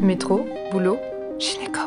Métro, 0.00 0.46
boulot, 0.70 0.98
gynéco. 1.38 1.80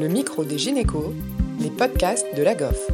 Le 0.00 0.08
micro 0.08 0.42
des 0.44 0.58
gynécos, 0.58 1.12
les 1.60 1.70
podcasts 1.70 2.26
de 2.36 2.42
la 2.42 2.56
GOF. 2.56 2.90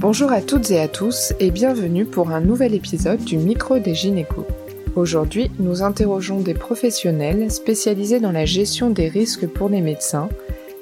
Bonjour 0.00 0.32
à 0.32 0.40
toutes 0.40 0.72
et 0.72 0.80
à 0.80 0.88
tous 0.88 1.32
et 1.38 1.52
bienvenue 1.52 2.04
pour 2.04 2.30
un 2.30 2.40
nouvel 2.40 2.74
épisode 2.74 3.22
du 3.22 3.36
micro 3.36 3.78
des 3.78 3.94
gynécos. 3.94 4.44
Aujourd'hui, 4.96 5.52
nous 5.60 5.82
interrogeons 5.82 6.40
des 6.40 6.54
professionnels 6.54 7.50
spécialisés 7.50 8.18
dans 8.18 8.32
la 8.32 8.44
gestion 8.44 8.90
des 8.90 9.08
risques 9.08 9.46
pour 9.46 9.68
les 9.68 9.82
médecins. 9.82 10.28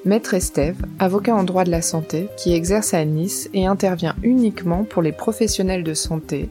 Maître 0.07 0.33
Estève, 0.33 0.83
avocat 0.99 1.37
en 1.37 1.45
droit 1.45 1.65
de 1.65 1.71
la 1.71 1.83
santé, 1.83 2.29
qui 2.39 2.55
exerce 2.55 2.95
à 2.95 3.05
Nice 3.05 3.51
et 3.53 3.67
intervient 3.67 4.17
uniquement 4.23 4.85
pour 4.85 5.03
les 5.03 5.13
professionnels 5.13 5.85
de 5.85 5.95
santé, 5.95 6.49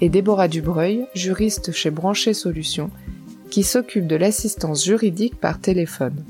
et 0.00 0.08
Déborah 0.08 0.48
Dubreuil, 0.48 1.06
juriste 1.14 1.70
chez 1.70 1.90
Branché 1.90 2.34
Solutions, 2.34 2.90
qui 3.52 3.64
s'occupe 3.64 4.06
de 4.06 4.16
l'assistance 4.16 4.82
juridique 4.82 5.38
par 5.38 5.60
téléphone. 5.60 6.24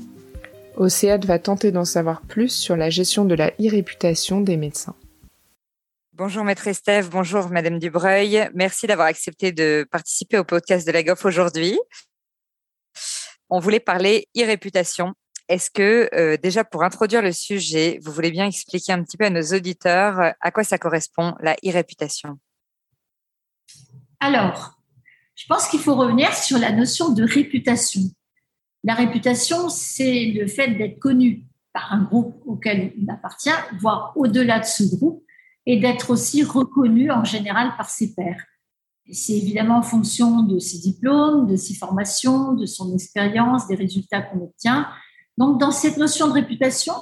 Océade 0.75 1.23
va 1.23 1.39
tenter 1.39 1.71
d'en 1.71 1.85
savoir 1.85 2.21
plus 2.21 2.49
sur 2.49 2.75
la 2.75 2.89
gestion 2.89 3.23
de 3.23 3.33
la 3.33 3.51
e-réputation 3.61 4.41
des 4.41 4.57
médecins. 4.57 4.95
Bonjour 6.11 6.43
Maître 6.43 6.67
Estève, 6.67 7.09
bonjour 7.09 7.47
Madame 7.47 7.79
Dubreuil. 7.79 8.49
Merci 8.53 8.87
d'avoir 8.87 9.07
accepté 9.07 9.53
de 9.53 9.87
participer 9.89 10.37
au 10.37 10.43
podcast 10.43 10.85
de 10.85 10.91
la 10.91 11.01
GOF 11.01 11.23
aujourd'hui. 11.23 11.79
On 13.49 13.59
voulait 13.59 13.79
parler 13.79 14.27
e-réputation. 14.37 15.13
Est-ce 15.47 15.71
que 15.71 16.09
euh, 16.13 16.35
déjà 16.35 16.65
pour 16.65 16.83
introduire 16.83 17.21
le 17.21 17.31
sujet, 17.31 17.99
vous 18.03 18.11
voulez 18.11 18.31
bien 18.31 18.47
expliquer 18.47 18.91
un 18.91 19.01
petit 19.01 19.15
peu 19.15 19.23
à 19.23 19.29
nos 19.29 19.53
auditeurs 19.55 20.19
euh, 20.19 20.31
à 20.41 20.51
quoi 20.51 20.65
ça 20.65 20.77
correspond 20.77 21.35
la 21.39 21.55
e-réputation 21.65 22.37
alors, 24.19 24.79
je 25.35 25.45
pense 25.47 25.67
qu'il 25.67 25.79
faut 25.79 25.95
revenir 25.95 26.33
sur 26.33 26.57
la 26.57 26.71
notion 26.71 27.13
de 27.13 27.23
réputation. 27.23 28.01
La 28.83 28.93
réputation, 28.93 29.69
c'est 29.69 30.25
le 30.25 30.47
fait 30.47 30.69
d'être 30.75 30.99
connu 30.99 31.45
par 31.73 31.91
un 31.91 32.03
groupe 32.03 32.41
auquel 32.45 32.93
on 33.01 33.11
appartient, 33.11 33.49
voire 33.79 34.13
au-delà 34.15 34.59
de 34.59 34.65
ce 34.65 34.83
groupe, 34.95 35.23
et 35.65 35.79
d'être 35.79 36.11
aussi 36.11 36.43
reconnu 36.43 37.09
en 37.11 37.23
général 37.23 37.73
par 37.77 37.89
ses 37.89 38.13
pairs. 38.13 38.43
C'est 39.11 39.33
évidemment 39.33 39.77
en 39.77 39.83
fonction 39.83 40.43
de 40.43 40.59
ses 40.59 40.79
diplômes, 40.79 41.47
de 41.47 41.55
ses 41.55 41.73
formations, 41.73 42.53
de 42.53 42.65
son 42.65 42.93
expérience, 42.93 43.67
des 43.67 43.75
résultats 43.75 44.21
qu'on 44.21 44.43
obtient. 44.43 44.87
Donc, 45.37 45.59
dans 45.59 45.71
cette 45.71 45.97
notion 45.97 46.27
de 46.27 46.33
réputation, 46.33 46.93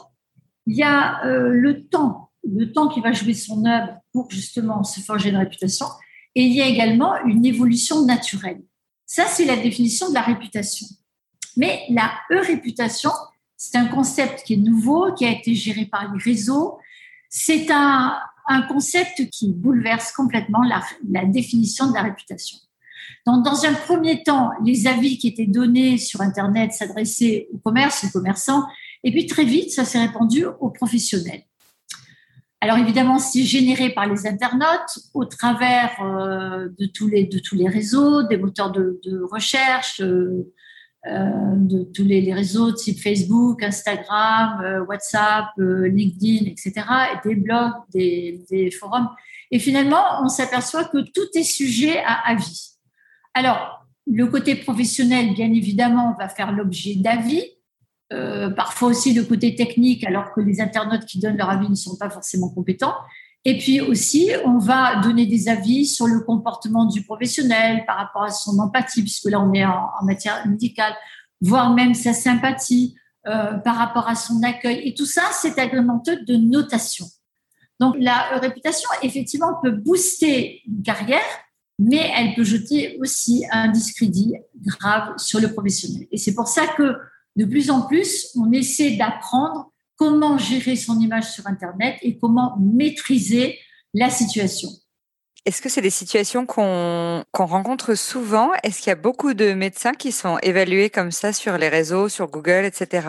il 0.68 0.78
y 0.78 0.84
a 0.84 1.26
euh, 1.26 1.50
le 1.50 1.88
temps, 1.88 2.32
le 2.44 2.72
temps 2.72 2.88
qui 2.88 3.02
va 3.02 3.12
jouer 3.12 3.34
son 3.34 3.66
œuvre 3.66 3.98
pour 4.14 4.30
justement 4.32 4.84
se 4.84 5.00
forger 5.00 5.30
une 5.30 5.38
réputation, 5.38 5.88
et 6.36 6.44
il 6.44 6.54
y 6.54 6.62
a 6.62 6.68
également 6.68 7.16
une 7.26 7.46
évolution 7.46 8.06
naturelle. 8.06 8.62
Ça, 9.06 9.26
c'est 9.28 9.46
la 9.46 9.58
définition 9.58 10.10
de 10.10 10.14
la 10.14 10.22
réputation. 10.22 10.88
Mais 11.58 11.82
la 11.90 12.14
e-réputation, 12.32 13.12
c'est 13.58 13.78
un 13.78 13.88
concept 13.88 14.44
qui 14.44 14.54
est 14.54 14.58
nouveau, 14.58 15.14
qui 15.14 15.26
a 15.26 15.32
été 15.32 15.54
géré 15.54 15.86
par 15.86 16.14
les 16.14 16.24
réseaux. 16.24 16.78
C'est 17.30 17.70
un, 17.72 18.18
concept 18.68 19.30
qui 19.30 19.54
bouleverse 19.54 20.12
complètement 20.12 20.64
la, 20.64 20.82
la 21.10 21.26
définition 21.26 21.88
de 21.88 21.94
la 21.94 22.02
réputation. 22.02 22.58
Donc, 23.26 23.46
dans 23.46 23.66
un 23.66 23.74
premier 23.74 24.24
temps, 24.24 24.52
les 24.66 24.88
avis 24.88 25.18
qui 25.18 25.28
étaient 25.30 25.46
donnés 25.46 25.98
sur 25.98 26.22
Internet 26.22 26.74
s'adressaient 26.74 27.48
au 27.54 27.60
commerce, 27.60 28.04
aux 28.04 28.10
commerçants, 28.10 28.66
et 29.04 29.12
puis 29.12 29.26
très 29.26 29.46
vite, 29.46 29.72
ça 29.72 29.86
s'est 29.86 30.00
répandu 30.00 30.46
aux 30.60 30.70
professionnels. 30.70 31.44
Alors 32.64 32.78
évidemment, 32.78 33.18
c'est 33.18 33.44
généré 33.44 33.90
par 33.90 34.06
les 34.06 34.28
internautes 34.28 35.00
au 35.16 35.26
travers 35.26 36.00
euh, 36.00 36.70
de, 36.78 36.86
tous 36.86 37.08
les, 37.08 37.26
de 37.26 37.68
réseaux, 37.68 38.22
des 38.22 38.38
moteurs 38.38 38.72
de, 38.72 39.00
recherche, 39.32 40.00
euh, 40.00 40.54
euh, 41.08 41.56
de 41.56 41.82
tous 41.92 42.04
les, 42.04 42.32
réseaux 42.32 42.72
type 42.72 43.02
Facebook, 43.02 43.64
Instagram, 43.64 44.86
WhatsApp, 44.88 45.48
LinkedIn, 45.58 46.46
etc., 46.46 46.74
et 47.16 47.28
des 47.28 47.36
blogs, 47.36 47.74
des 47.92 48.70
forums. 48.80 49.10
Et 49.50 49.58
finalement, 49.58 50.22
on 50.24 50.30
s'aperçoit 50.30 50.86
que 50.86 51.00
tout 51.00 51.28
est 51.34 51.44
sujet 51.44 51.98
à 52.06 52.30
avis. 52.30 52.78
Alors, 53.34 53.88
le 54.06 54.28
côté 54.28 54.54
professionnel, 54.54 55.34
bien 55.34 55.52
évidemment, 55.52 56.16
va 56.20 56.30
faire 56.30 56.52
l'objet 56.52 56.94
d'avis, 56.94 57.44
euh, 58.12 58.50
parfois 58.50 58.90
aussi 58.90 59.14
le 59.14 59.24
côté 59.24 59.56
technique, 59.56 60.04
alors 60.04 60.34
que 60.34 60.42
les 60.42 60.60
internautes 60.60 61.06
qui 61.06 61.20
donnent 61.20 61.38
leur 61.38 61.50
avis 61.50 61.70
ne 61.70 61.76
sont 61.76 61.96
pas 61.96 62.10
forcément 62.10 62.50
compétents. 62.50 62.96
Et 63.46 63.58
puis 63.58 63.82
aussi, 63.82 64.30
on 64.46 64.58
va 64.58 64.98
donner 64.98 65.26
des 65.26 65.48
avis 65.50 65.86
sur 65.86 66.08
le 66.08 66.20
comportement 66.20 66.86
du 66.86 67.04
professionnel 67.04 67.84
par 67.88 67.98
rapport 67.98 68.24
à 68.24 68.30
son 68.30 68.60
empathie, 68.60 69.02
puisque 69.02 69.30
là, 69.30 69.40
on 69.40 69.54
est 69.54 69.66
en, 69.66 69.90
matière 70.04 70.46
médicale, 70.48 70.94
voire 71.40 71.74
même 71.74 71.94
sa 71.94 72.14
sympathie 72.14 72.96
euh, 73.28 73.54
par 73.54 73.78
rapport 73.78 74.08
à 74.08 74.16
son 74.16 74.44
accueil. 74.44 74.88
Et 74.88 74.94
tout 74.94 75.06
ça, 75.06 75.24
c'est 75.32 75.58
agrémenté 75.58 76.18
de 76.18 76.36
notation. 76.36 77.06
Donc, 77.80 77.96
la 77.98 78.38
réputation, 78.40 78.90
effectivement, 79.02 79.56
peut 79.64 79.72
booster 79.72 80.62
une 80.68 80.84
carrière, 80.84 81.20
mais 81.80 82.12
elle 82.16 82.36
peut 82.36 82.44
jeter 82.44 82.98
aussi 83.00 83.44
un 83.52 83.70
discrédit 83.70 84.36
grave 84.64 85.14
sur 85.18 85.40
le 85.40 85.52
professionnel. 85.52 86.08
Et 86.12 86.18
c'est 86.18 86.36
pour 86.36 86.48
ça 86.48 86.68
que 86.68 86.96
de 87.36 87.46
plus 87.46 87.70
en 87.70 87.82
plus, 87.88 88.30
on 88.36 88.52
essaie 88.52 88.92
d'apprendre 88.92 89.72
comment 89.96 90.38
gérer 90.38 90.76
son 90.76 91.00
image 91.00 91.32
sur 91.32 91.48
Internet 91.48 91.98
et 92.02 92.18
comment 92.18 92.58
maîtriser 92.60 93.60
la 93.94 94.10
situation. 94.10 94.70
Est-ce 95.46 95.62
que 95.62 95.70
c'est 95.70 95.82
des 95.82 95.90
situations 95.90 96.46
qu'on 96.46 97.24
rencontre 97.34 97.96
souvent? 97.96 98.52
Est-ce 98.64 98.80
qu'il 98.80 98.90
y 98.90 98.92
a 98.92 98.96
beaucoup 98.96 99.34
de 99.34 99.54
médecins 99.54 99.94
qui 99.94 100.12
sont 100.12 100.38
évalués 100.44 100.90
comme 100.90 101.12
ça 101.12 101.34
sur 101.34 101.58
les 101.58 101.70
réseaux, 101.70 102.10
sur 102.10 102.28
Google, 102.28 102.66
etc. 102.66 103.08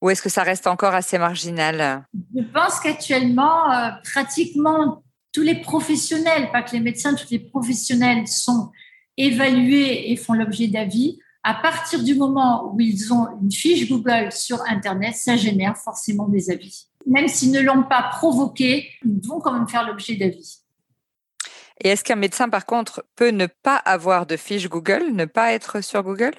Ou 0.00 0.10
est-ce 0.10 0.22
que 0.22 0.28
ça 0.28 0.42
reste 0.42 0.66
encore 0.66 0.94
assez 0.94 1.18
marginal? 1.18 2.04
Je 2.34 2.42
pense 2.52 2.78
qu'actuellement, 2.78 3.72
euh, 3.72 3.90
pratiquement 4.04 5.02
tous 5.32 5.42
les 5.42 5.60
professionnels, 5.60 6.50
pas 6.52 6.62
que 6.62 6.72
les 6.72 6.80
médecins, 6.80 7.14
tous 7.14 7.30
les 7.30 7.40
professionnels 7.40 8.28
sont 8.28 8.70
évalués 9.16 10.12
et 10.12 10.16
font 10.16 10.34
l'objet 10.34 10.68
d'avis 10.68 11.18
à 11.44 11.52
partir 11.52 12.02
du 12.02 12.14
moment 12.14 12.72
où 12.72 12.80
ils 12.80 13.12
ont 13.12 13.28
une 13.42 13.52
fiche 13.52 13.88
Google 13.88 14.32
sur 14.32 14.62
Internet, 14.62 15.14
ça 15.14 15.36
génère 15.36 15.76
forcément 15.76 16.26
des 16.26 16.50
avis. 16.50 16.86
Même 17.06 17.28
s'ils 17.28 17.52
ne 17.52 17.60
l'ont 17.60 17.82
pas 17.82 18.08
provoqué, 18.12 18.88
ils 19.04 19.20
vont 19.28 19.40
quand 19.40 19.52
même 19.52 19.68
faire 19.68 19.86
l'objet 19.86 20.16
d'avis. 20.16 20.62
Et 21.82 21.88
est-ce 21.88 22.02
qu'un 22.02 22.16
médecin, 22.16 22.48
par 22.48 22.64
contre, 22.64 23.04
peut 23.14 23.28
ne 23.28 23.46
pas 23.46 23.76
avoir 23.76 24.24
de 24.24 24.36
fiche 24.36 24.70
Google, 24.70 25.10
ne 25.12 25.26
pas 25.26 25.52
être 25.52 25.82
sur 25.82 26.02
Google? 26.02 26.32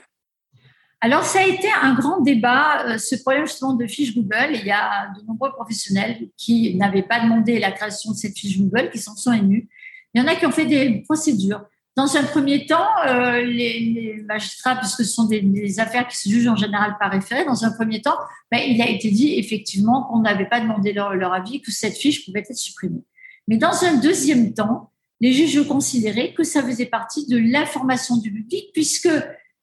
Alors, 1.02 1.24
ça 1.24 1.42
a 1.42 1.46
été 1.46 1.68
un 1.84 1.94
grand 1.94 2.22
débat, 2.22 2.88
euh, 2.88 2.98
ce 2.98 3.16
problème 3.16 3.46
justement 3.46 3.74
de 3.74 3.86
fiche 3.86 4.16
Google. 4.16 4.54
Il 4.54 4.66
y 4.66 4.72
a 4.72 5.12
de 5.16 5.24
nombreux 5.28 5.52
professionnels 5.52 6.30
qui 6.36 6.74
n'avaient 6.78 7.04
pas 7.04 7.20
demandé 7.20 7.60
la 7.60 7.72
création 7.72 8.12
de 8.12 8.18
cette 8.18 8.36
fiche 8.36 8.58
Google, 8.58 8.90
qui 8.90 8.98
s'en 8.98 9.16
sont 9.16 9.34
émus. 9.34 9.70
Il 10.16 10.22
y 10.22 10.26
en 10.26 10.28
a 10.28 10.36
qui 10.36 10.48
ont 10.48 10.52
fait 10.52 10.66
des 10.66 11.04
procédures. 11.04 11.66
Dans 11.96 12.18
un 12.18 12.24
premier 12.24 12.66
temps, 12.66 12.88
euh, 13.08 13.42
les, 13.42 14.22
magistrats, 14.28 14.76
puisque 14.76 14.98
ce 14.98 15.06
sont 15.06 15.26
des, 15.28 15.80
affaires 15.80 16.08
qui 16.08 16.18
se 16.18 16.30
jugent 16.30 16.48
en 16.48 16.56
général 16.56 16.98
par 17.00 17.12
référé, 17.12 17.46
dans 17.46 17.64
un 17.64 17.72
premier 17.72 18.02
temps, 18.02 18.18
ben, 18.52 18.60
il 18.68 18.82
a 18.82 18.90
été 18.90 19.10
dit 19.12 19.36
effectivement 19.40 20.04
qu'on 20.04 20.20
n'avait 20.20 20.50
pas 20.50 20.60
demandé 20.60 20.92
leur, 20.92 21.34
avis, 21.34 21.62
que 21.62 21.72
cette 21.72 21.96
fiche 21.96 22.26
pouvait 22.26 22.42
être 22.42 22.56
supprimée. 22.56 23.04
Mais 23.48 23.58
dans 23.58 23.84
un 23.84 23.96
deuxième 23.96 24.54
temps, 24.54 24.92
les 25.22 25.32
juges 25.32 25.66
considéraient 25.68 26.34
que 26.34 26.44
ça 26.44 26.62
faisait 26.62 26.88
partie 26.88 27.28
de 27.28 27.38
l'information 27.38 28.18
du 28.18 28.32
public, 28.32 28.72
puisque 28.74 29.10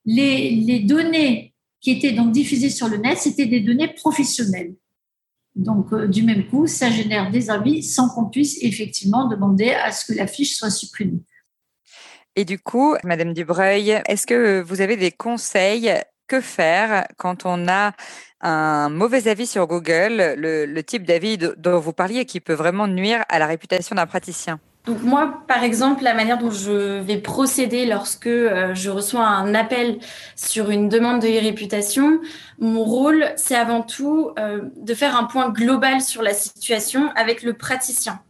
les, 0.06 0.50
les 0.52 0.80
données 0.80 1.52
qui 1.80 1.90
étaient 1.90 2.12
donc 2.12 2.32
diffusées 2.32 2.70
sur 2.70 2.88
le 2.88 2.96
net, 2.96 3.18
c'était 3.18 3.46
des 3.46 3.60
données 3.60 3.88
professionnelles. 3.88 4.74
Donc, 5.54 5.92
euh, 5.92 6.06
du 6.06 6.22
même 6.22 6.46
coup, 6.46 6.66
ça 6.66 6.90
génère 6.90 7.30
des 7.30 7.50
avis 7.50 7.82
sans 7.82 8.08
qu'on 8.08 8.26
puisse 8.26 8.62
effectivement 8.62 9.28
demander 9.28 9.70
à 9.70 9.92
ce 9.92 10.06
que 10.06 10.16
la 10.16 10.26
fiche 10.26 10.56
soit 10.56 10.70
supprimée. 10.70 11.20
Et 12.34 12.44
du 12.44 12.58
coup, 12.58 12.96
Madame 13.04 13.34
Dubreuil, 13.34 14.00
est-ce 14.08 14.26
que 14.26 14.62
vous 14.62 14.80
avez 14.80 14.96
des 14.96 15.10
conseils 15.10 15.92
Que 16.28 16.40
faire 16.40 17.06
quand 17.18 17.44
on 17.44 17.68
a 17.68 17.92
un 18.40 18.88
mauvais 18.88 19.28
avis 19.28 19.46
sur 19.46 19.66
Google, 19.66 20.34
le, 20.36 20.80
type 20.82 21.06
d'avis 21.06 21.36
dont 21.36 21.78
vous 21.78 21.92
parliez 21.92 22.24
qui 22.24 22.40
peut 22.40 22.54
vraiment 22.54 22.88
nuire 22.88 23.22
à 23.28 23.38
la 23.38 23.46
réputation 23.46 23.96
d'un 23.96 24.06
praticien? 24.06 24.58
Donc 24.86 25.02
moi, 25.02 25.44
par 25.46 25.62
exemple, 25.62 26.02
la 26.02 26.12
manière 26.12 26.38
dont 26.38 26.50
je 26.50 27.00
vais 27.00 27.18
procéder 27.18 27.86
lorsque 27.86 28.26
euh, 28.26 28.74
je 28.74 28.90
reçois 28.90 29.24
un 29.24 29.54
appel 29.54 30.00
sur 30.34 30.70
une 30.70 30.88
demande 30.88 31.20
de 31.20 31.28
réputation, 31.28 32.20
mon 32.58 32.82
rôle, 32.82 33.26
c'est 33.36 33.54
avant 33.54 33.82
tout 33.82 34.32
euh, 34.40 34.62
de 34.76 34.94
faire 34.94 35.16
un 35.16 35.24
point 35.24 35.50
global 35.50 36.00
sur 36.00 36.20
la 36.22 36.34
situation 36.34 37.10
avec 37.14 37.44
le 37.44 37.52
praticien. 37.52 38.20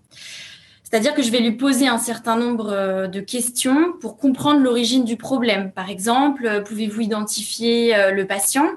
C'est-à-dire 0.93 1.15
que 1.15 1.23
je 1.23 1.31
vais 1.31 1.41
lui 1.41 1.53
poser 1.53 1.89
un 1.89 1.97
certain 1.97 2.37
nombre 2.37 2.69
euh, 2.71 3.07
de 3.07 3.21
questions 3.21 3.95
pour 3.99 4.19
comprendre 4.19 4.61
l'origine 4.61 5.07
du 5.07 5.17
problème. 5.17 5.73
Par 5.73 5.89
exemple, 5.89 6.45
euh, 6.45 6.61
pouvez-vous 6.61 7.01
identifier 7.01 7.97
euh, 7.97 8.11
le 8.11 8.27
patient 8.27 8.69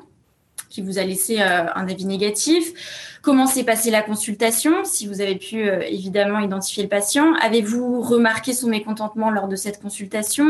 qui 0.69 0.81
vous 0.81 0.97
a 0.97 1.03
laissé 1.03 1.39
un 1.39 1.87
avis 1.87 2.05
négatif? 2.05 3.19
Comment 3.21 3.47
s'est 3.47 3.63
passée 3.63 3.91
la 3.91 4.01
consultation? 4.01 4.83
Si 4.83 5.07
vous 5.07 5.21
avez 5.21 5.35
pu 5.35 5.69
évidemment 5.69 6.39
identifier 6.39 6.83
le 6.83 6.89
patient, 6.89 7.33
avez-vous 7.35 8.01
remarqué 8.01 8.51
son 8.51 8.67
mécontentement 8.67 9.29
lors 9.29 9.47
de 9.47 9.55
cette 9.55 9.81
consultation? 9.81 10.45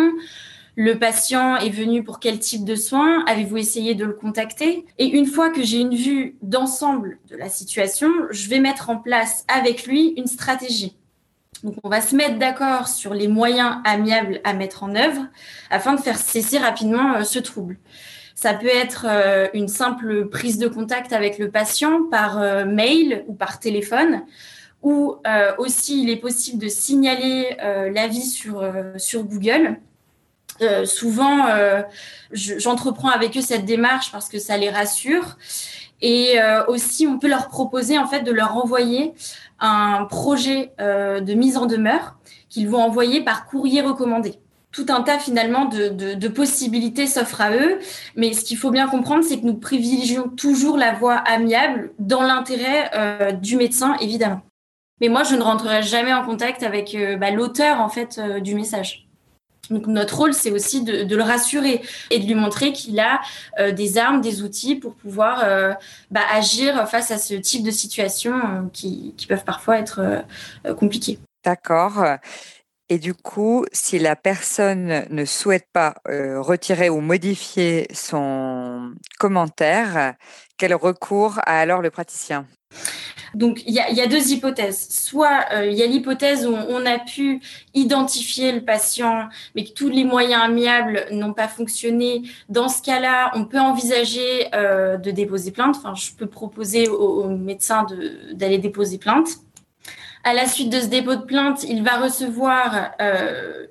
Le 0.75 0.97
patient 0.97 1.57
est 1.57 1.69
venu 1.69 2.03
pour 2.03 2.19
quel 2.19 2.39
type 2.39 2.65
de 2.65 2.73
soins, 2.73 3.23
avez-vous 3.27 3.57
essayé 3.57 3.93
de 3.93 4.03
le 4.03 4.13
contacter? 4.13 4.85
Et 4.97 5.05
une 5.05 5.27
fois 5.27 5.51
que 5.51 5.61
j'ai 5.61 5.79
une 5.79 5.95
vue 5.95 6.37
d'ensemble 6.41 7.19
de 7.29 7.35
la 7.35 7.49
situation, 7.49 8.09
je 8.31 8.49
vais 8.49 8.59
mettre 8.59 8.89
en 8.89 8.97
place 8.97 9.45
avec 9.47 9.85
lui 9.85 10.15
une 10.17 10.27
stratégie. 10.27 10.95
Donc, 11.63 11.75
on 11.83 11.89
va 11.89 12.01
se 12.01 12.15
mettre 12.15 12.37
d'accord 12.37 12.87
sur 12.87 13.13
les 13.13 13.27
moyens 13.27 13.77
amiables 13.85 14.41
à 14.43 14.53
mettre 14.53 14.83
en 14.83 14.95
œuvre 14.95 15.25
afin 15.69 15.95
de 15.95 15.99
faire 15.99 16.17
cesser 16.17 16.57
rapidement 16.57 17.15
euh, 17.15 17.23
ce 17.23 17.39
trouble. 17.39 17.77
Ça 18.35 18.53
peut 18.53 18.67
être 18.67 19.05
euh, 19.07 19.47
une 19.53 19.69
simple 19.69 20.27
prise 20.27 20.57
de 20.57 20.67
contact 20.67 21.13
avec 21.13 21.39
le 21.39 21.49
patient 21.49 22.03
par 22.11 22.39
euh, 22.39 22.65
mail 22.65 23.23
ou 23.27 23.33
par 23.33 23.59
téléphone, 23.59 24.23
ou 24.81 25.15
aussi 25.57 26.03
il 26.03 26.11
est 26.11 26.17
possible 26.17 26.61
de 26.61 26.67
signaler 26.67 27.57
l'avis 27.91 28.21
sur, 28.21 28.61
Google. 29.23 29.79
souvent, 30.83 31.47
j'entreprends 32.31 33.09
avec 33.09 33.35
eux 33.35 33.41
cette 33.41 33.65
démarche 33.65 34.11
parce 34.11 34.29
que 34.29 34.37
ça 34.37 34.57
les 34.57 34.69
rassure. 34.69 35.37
Et 36.01 36.35
aussi, 36.67 37.07
on 37.07 37.17
peut 37.17 37.27
leur 37.27 37.47
proposer 37.47 37.97
en 37.97 38.05
fait 38.05 38.21
de 38.21 38.31
leur 38.31 38.57
envoyer 38.57 39.15
un 39.59 40.05
projet 40.05 40.73
euh, 40.79 41.21
de 41.21 41.33
mise 41.33 41.57
en 41.57 41.65
demeure 41.65 42.17
qu'ils 42.49 42.69
vont 42.69 42.81
envoyer 42.81 43.23
par 43.23 43.45
courrier 43.45 43.81
recommandé. 43.81 44.35
Tout 44.71 44.87
un 44.89 45.01
tas 45.01 45.19
finalement 45.19 45.65
de, 45.65 46.27
possibilités 46.27 47.07
s'offrent 47.07 47.41
à 47.41 47.51
eux, 47.51 47.79
mais 48.17 48.33
ce 48.33 48.43
qu'il 48.43 48.57
faut 48.57 48.71
bien 48.71 48.87
comprendre, 48.87 49.23
c'est 49.23 49.39
que 49.39 49.45
nous 49.45 49.55
privilégions 49.55 50.27
toujours 50.27 50.77
la 50.77 50.91
voie 50.91 51.15
amiable 51.15 51.93
dans 51.97 52.21
l'intérêt 52.21 52.91
euh, 52.93 53.31
du 53.31 53.55
médecin, 53.55 53.95
évidemment. 54.01 54.41
Mais 54.99 55.07
moi, 55.07 55.23
je 55.23 55.35
ne 55.35 55.41
rentrerai 55.41 55.81
jamais 55.81 56.13
en 56.13 56.25
contact 56.25 56.61
avec 56.61 56.93
euh, 56.93 57.15
bah, 57.15 57.31
l'auteur 57.31 57.79
en 57.79 57.89
fait 57.89 58.19
du 58.41 58.55
message. 58.55 59.04
Donc 59.69 59.87
notre 59.87 60.17
rôle, 60.17 60.33
c'est 60.33 60.51
aussi 60.51 60.83
de, 60.83 61.15
le 61.15 61.23
rassurer 61.23 61.81
et 62.11 62.19
de 62.19 62.25
lui 62.25 62.35
montrer 62.35 62.73
qu'il 62.73 62.99
a 62.99 63.21
euh, 63.59 63.71
des 63.71 63.97
armes, 63.97 64.21
des 64.21 64.41
outils 64.41 64.75
pour 64.75 64.95
pouvoir 64.95 65.41
euh, 65.43 65.73
bah, 66.11 66.21
agir 66.31 66.87
face 66.87 67.11
à 67.11 67.17
ce 67.17 67.33
type 67.35 67.63
de 67.63 67.71
situation 67.71 68.35
euh, 68.35 68.61
qui, 68.73 69.13
peuvent 69.27 69.43
parfois 69.43 69.79
être 69.79 70.23
compliquées. 70.77 71.17
D'accord. 71.43 72.03
Et 72.89 72.99
du 72.99 73.15
coup, 73.15 73.65
si 73.71 73.97
la 73.97 74.15
personne 74.15 75.07
ne 75.09 75.25
souhaite 75.25 75.65
pas 75.73 75.95
retirer 76.05 76.91
ou 76.91 77.01
modifier 77.01 77.87
son 77.91 78.93
commentaire, 79.17 80.13
quel 80.57 80.75
recours 80.75 81.39
a 81.39 81.59
alors 81.59 81.81
le 81.81 81.89
praticien? 81.89 82.45
Donc, 83.35 83.63
il 83.67 83.73
y, 83.73 83.79
a, 83.79 84.07
deux 84.07 84.31
hypothèses. 84.31 84.87
Soit 84.89 85.45
euh, 85.51 85.65
il 85.65 85.77
y 85.77 85.83
a 85.83 85.85
l'hypothèse 85.87 86.47
où 86.47 86.53
on 86.53 86.85
a 86.85 86.99
pu 86.99 87.41
identifier 87.73 88.53
le 88.53 88.61
patient, 88.61 89.27
mais 89.55 89.65
que 89.65 89.73
tous 89.73 89.89
les 89.89 90.05
moyens 90.05 90.41
amiables 90.41 91.05
n'ont 91.11 91.33
pas 91.33 91.49
fonctionné. 91.49 92.21
Dans 92.47 92.69
ce 92.69 92.81
cas-là, 92.81 93.31
on 93.35 93.43
peut 93.43 93.59
envisager 93.59 94.47
euh, 94.55 94.95
de 94.95 95.11
déposer 95.11 95.51
plainte. 95.51 95.75
Enfin, 95.77 95.95
je 95.95 96.11
peux 96.13 96.27
proposer 96.27 96.87
au, 96.87 97.27
médecin 97.27 97.85
d'aller 98.33 98.57
déposer 98.57 98.97
plainte. 98.97 99.27
À 100.23 100.33
la 100.33 100.47
suite 100.47 100.69
de 100.71 100.79
ce 100.79 100.87
dépôt 100.87 101.15
de 101.15 101.23
plainte, 101.23 101.63
il 101.65 101.83
va 101.83 101.97
recevoir 101.97 102.91
euh, 103.01 103.65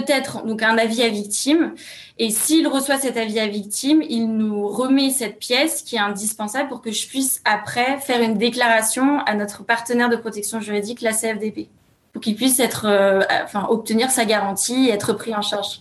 peut-être 0.00 0.44
donc 0.44 0.62
un 0.62 0.76
avis 0.76 1.02
à 1.02 1.08
victime. 1.08 1.74
Et 2.18 2.30
s'il 2.30 2.68
reçoit 2.68 2.98
cet 2.98 3.16
avis 3.16 3.38
à 3.38 3.46
victime, 3.46 4.02
il 4.02 4.26
nous 4.26 4.68
remet 4.68 5.10
cette 5.10 5.38
pièce 5.38 5.82
qui 5.82 5.96
est 5.96 6.00
indispensable 6.00 6.68
pour 6.68 6.82
que 6.82 6.92
je 6.92 7.06
puisse 7.06 7.40
après 7.44 7.98
faire 8.00 8.20
une 8.20 8.36
déclaration 8.36 9.20
à 9.20 9.34
notre 9.34 9.64
partenaire 9.64 10.08
de 10.08 10.16
protection 10.16 10.60
juridique, 10.60 11.00
la 11.00 11.12
CFDP, 11.12 11.68
pour 12.12 12.22
qu'il 12.22 12.36
puisse 12.36 12.60
être, 12.60 12.86
euh, 12.86 13.22
enfin, 13.44 13.66
obtenir 13.70 14.10
sa 14.10 14.24
garantie 14.24 14.88
et 14.88 14.92
être 14.92 15.14
pris 15.14 15.34
en 15.34 15.42
charge. 15.42 15.80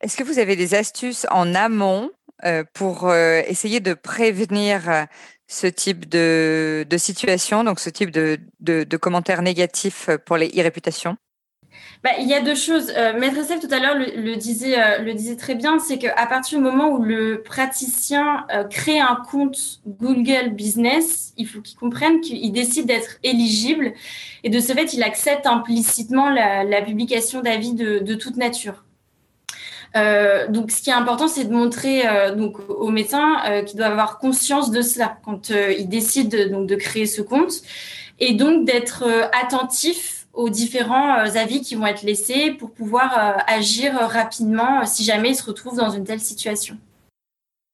Est-ce 0.00 0.16
que 0.16 0.24
vous 0.24 0.38
avez 0.38 0.56
des 0.56 0.74
astuces 0.74 1.26
en 1.30 1.54
amont 1.54 2.10
euh, 2.44 2.64
pour 2.72 3.08
euh, 3.08 3.42
essayer 3.46 3.80
de 3.80 3.94
prévenir 3.94 5.06
ce 5.48 5.66
type 5.66 6.08
de, 6.08 6.86
situation, 6.96 7.64
donc 7.64 7.80
ce 7.80 7.90
type 7.90 8.10
de, 8.10 8.38
de 8.60 8.96
commentaires 8.96 9.42
négatifs 9.42 10.10
pour 10.26 10.36
les 10.36 10.48
e-réputations 10.48 11.16
bah, 12.04 12.10
il 12.20 12.28
y 12.28 12.34
a 12.34 12.40
deux 12.40 12.54
choses. 12.54 12.92
Euh, 12.96 13.18
Maître 13.18 13.38
Estelle, 13.38 13.58
tout 13.58 13.72
à 13.72 13.80
l'heure, 13.80 13.96
le, 13.96 14.36
disait, 14.36 14.80
euh, 14.80 15.12
disait 15.14 15.36
très 15.36 15.56
bien, 15.56 15.78
c'est 15.80 15.98
qu'à 15.98 16.26
partir 16.26 16.58
du 16.58 16.64
moment 16.64 16.90
où 16.90 17.02
le 17.02 17.42
praticien 17.42 18.46
euh, 18.54 18.64
crée 18.64 19.00
un 19.00 19.20
compte 19.28 19.80
Google 19.86 20.50
Business, 20.50 21.32
il 21.36 21.46
faut 21.48 21.60
qu'il 21.60 21.76
comprenne 21.76 22.20
qu'il 22.20 22.52
décide 22.52 22.86
d'être 22.86 23.18
éligible 23.24 23.94
et 24.44 24.50
de 24.50 24.60
ce 24.60 24.72
fait, 24.72 24.92
il 24.92 25.02
accepte 25.02 25.46
implicitement 25.46 26.30
la, 26.30 26.82
publication 26.82 27.42
d'avis 27.42 27.74
de, 27.74 28.14
toute 28.14 28.36
nature. 28.36 28.84
donc, 29.94 30.70
ce 30.70 30.80
qui 30.80 30.90
est 30.90 30.94
important, 30.94 31.26
c'est 31.26 31.44
de 31.44 31.52
montrer 31.52 32.04
donc 32.36 32.58
aux 32.68 32.90
médecins 32.90 33.62
qu'ils 33.66 33.76
doivent 33.76 33.92
avoir 33.92 34.18
conscience 34.18 34.70
de 34.70 34.80
cela 34.80 35.18
quand 35.24 35.50
ils 35.50 35.88
décident 35.88 36.38
donc 36.50 36.68
de 36.68 36.76
créer 36.76 37.06
ce 37.06 37.20
compte 37.20 37.62
et 38.20 38.34
donc 38.34 38.64
d'être 38.64 39.04
attentifs 39.32 40.17
aux 40.38 40.50
différents 40.50 41.18
euh, 41.18 41.34
avis 41.34 41.62
qui 41.62 41.74
vont 41.74 41.86
être 41.86 42.02
laissés 42.02 42.52
pour 42.52 42.70
pouvoir 42.70 43.12
euh, 43.18 43.42
agir 43.48 43.94
rapidement 43.94 44.82
euh, 44.82 44.84
si 44.86 45.02
jamais 45.02 45.30
ils 45.30 45.34
se 45.34 45.42
retrouvent 45.42 45.76
dans 45.76 45.90
une 45.90 46.04
telle 46.04 46.20
situation. 46.20 46.78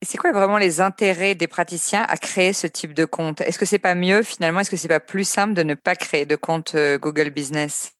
C'est 0.03 0.17
quoi 0.17 0.33
vraiment 0.33 0.57
les 0.57 0.81
intérêts 0.81 1.35
des 1.35 1.47
praticiens 1.47 2.05
à 2.09 2.17
créer 2.17 2.55
ce 2.55 2.67
type 2.67 2.95
de 2.95 3.05
compte? 3.05 3.43
Est-ce 3.43 3.59
que 3.59 3.67
c'est 3.67 3.79
pas 3.79 3.95
mieux 3.95 4.23
finalement? 4.23 4.61
Est-ce 4.61 4.71
que 4.71 4.79
c'est 4.79 4.89
pas 4.89 5.01
plus 5.01 5.29
simple 5.29 5.53
de 5.53 5.63
ne 5.63 5.75
pas 5.75 5.95
créer 5.95 6.25
de 6.25 6.37
compte 6.37 6.75
Google 7.01 7.31
Business? 7.31 7.93